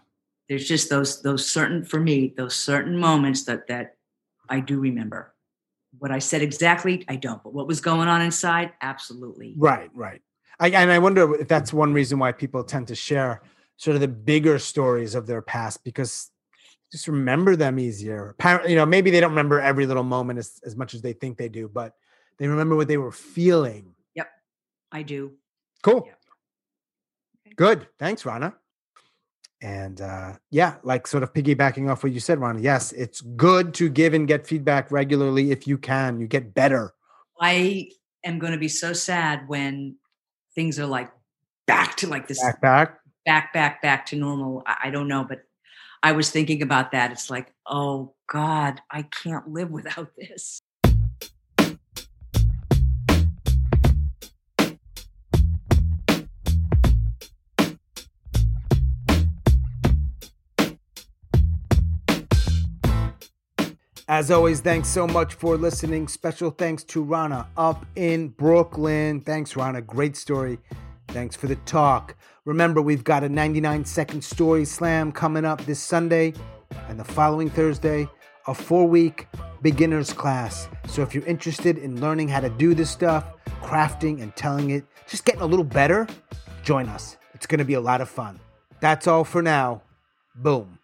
There's 0.49 0.69
just 0.69 0.91
those 0.91 1.23
those 1.23 1.51
certain 1.51 1.85
for 1.85 1.99
me 1.99 2.33
those 2.37 2.55
certain 2.55 2.99
moments 2.99 3.45
that 3.45 3.67
that 3.67 3.97
I 4.49 4.61
do 4.61 4.79
remember. 4.79 5.35
What 5.99 6.11
I 6.11 6.19
said 6.19 6.43
exactly, 6.43 7.05
I 7.09 7.17
don't. 7.17 7.43
But 7.43 7.55
what 7.55 7.67
was 7.67 7.81
going 7.81 8.09
on 8.09 8.23
inside, 8.23 8.73
absolutely. 8.81 9.55
Right, 9.57 9.91
right. 9.95 10.21
I, 10.59 10.69
and 10.71 10.91
I 10.91 10.99
wonder 10.99 11.35
if 11.35 11.49
that's 11.49 11.73
one 11.73 11.93
reason 11.93 12.19
why 12.19 12.33
people 12.33 12.65
tend 12.65 12.89
to 12.89 12.95
share 12.95 13.43
sort 13.77 13.95
of 13.95 14.01
the 14.01 14.09
bigger 14.09 14.59
stories 14.59 15.15
of 15.15 15.27
their 15.27 15.43
past 15.43 15.85
because 15.85 16.31
just 16.91 17.09
remember 17.09 17.57
them 17.57 17.79
easier. 17.79 18.31
Apparently, 18.31 18.71
you 18.71 18.77
know, 18.77 18.87
maybe 18.87 19.11
they 19.11 19.21
don't 19.21 19.31
remember 19.31 19.61
every 19.61 19.87
little 19.87 20.05
moment 20.05 20.39
as, 20.39 20.61
as 20.65 20.77
much 20.77 20.95
as 20.95 21.03
they 21.03 21.13
think 21.13 21.37
they 21.37 21.49
do, 21.49 21.69
but 21.69 21.95
they 22.39 22.49
remember 22.49 22.77
what 22.77 22.89
they 22.89 22.97
were 22.97 23.13
feeling. 23.13 23.95
Yep, 24.15 24.29
I 24.93 25.03
do. 25.03 25.33
Cool. 25.83 25.99
Okay. 25.99 27.55
Good. 27.57 27.89
Thanks, 27.99 28.23
Ronna. 28.23 28.55
And 29.63 30.01
uh, 30.01 30.35
yeah, 30.51 30.77
like 30.83 31.07
sort 31.07 31.23
of 31.23 31.33
piggybacking 31.33 31.91
off 31.91 32.03
what 32.03 32.13
you 32.13 32.21
said, 32.21 32.39
Ronna. 32.39 32.63
Yes, 32.63 32.93
it's 32.93 33.21
good 33.21 33.73
to 33.75 33.89
give 33.89 34.13
and 34.13 34.29
get 34.29 34.47
feedback 34.47 34.91
regularly 34.91 35.51
if 35.51 35.67
you 35.67 35.79
can. 35.79 36.21
You 36.21 36.27
get 36.27 36.53
better. 36.55 36.93
I 37.41 37.91
am 38.25 38.39
going 38.39 38.53
to 38.53 38.59
be 38.59 38.69
so 38.69 38.93
sad 38.93 39.49
when 39.49 39.97
things 40.55 40.79
are 40.79 40.87
like 40.87 41.11
back 41.67 41.97
to 41.99 42.07
like 42.07 42.29
this 42.29 42.43
Back, 42.43 42.61
back. 42.61 42.99
back, 43.25 43.53
back, 43.53 43.83
back 43.83 44.07
to 44.07 44.17
normal. 44.17 44.63
I, 44.67 44.77
I 44.85 44.91
don't 44.91 45.09
know, 45.09 45.25
but 45.25 45.43
I 46.03 46.13
was 46.13 46.31
thinking 46.31 46.63
about 46.63 46.93
that. 46.93 47.11
It's 47.13 47.31
like, 47.31 47.53
oh 47.67 48.15
God, 48.29 48.81
I 48.91 49.03
can't 49.03 49.49
live 49.49 49.71
without 49.71 50.11
this. 50.17 50.61
As 64.09 64.31
always, 64.31 64.61
thanks 64.61 64.89
so 64.89 65.05
much 65.05 65.35
for 65.35 65.57
listening. 65.57 66.07
Special 66.07 66.53
thanks 66.53 66.85
to 66.85 67.05
Ronna 67.05 67.45
up 67.57 67.85
in 67.97 68.29
Brooklyn. 68.29 69.21
Thanks, 69.21 69.55
Ronna. 69.55 69.85
Great 69.85 70.17
story. 70.17 70.61
Thanks 71.09 71.35
for 71.35 71.49
the 71.49 71.57
talk. 71.57 72.15
Remember, 72.45 72.81
we've 72.81 73.03
got 73.03 73.25
a 73.25 73.29
99 73.29 73.85
second 73.85 74.23
story 74.23 74.65
slam 74.65 75.11
coming 75.11 75.45
up 75.45 75.65
this 75.65 75.81
Sunday 75.81 76.35
and 76.89 77.01
the 77.01 77.05
following 77.05 77.51
Thursday, 77.51 78.09
a 78.47 78.55
four 78.55 78.87
week 78.87 79.27
beginner's 79.61 80.13
class. 80.13 80.69
So 80.87 81.03
if 81.03 81.13
you're 81.13 81.27
interested 81.27 81.77
in 81.77 82.01
learning 82.01 82.29
how 82.29 82.39
to 82.39 82.49
do 82.49 82.75
this 82.75 82.91
stuff, 82.91 83.25
crafting 83.61 84.23
and 84.23 84.35
telling 84.37 84.71
it, 84.71 84.85
just 85.09 85.25
getting 85.25 85.43
a 85.43 85.47
little 85.47 85.65
better, 85.65 86.07
join 86.63 86.89
us. 86.89 87.17
It's 87.35 87.49
going 87.49 87.59
to 87.59 87.65
be 87.65 87.75
a 87.75 87.81
lot 87.81 88.01
of 88.01 88.09
fun. 88.09 88.39
That's 88.79 89.09
all 89.09 89.25
for 89.25 89.43
now. 89.43 89.83
Boom. 90.37 90.79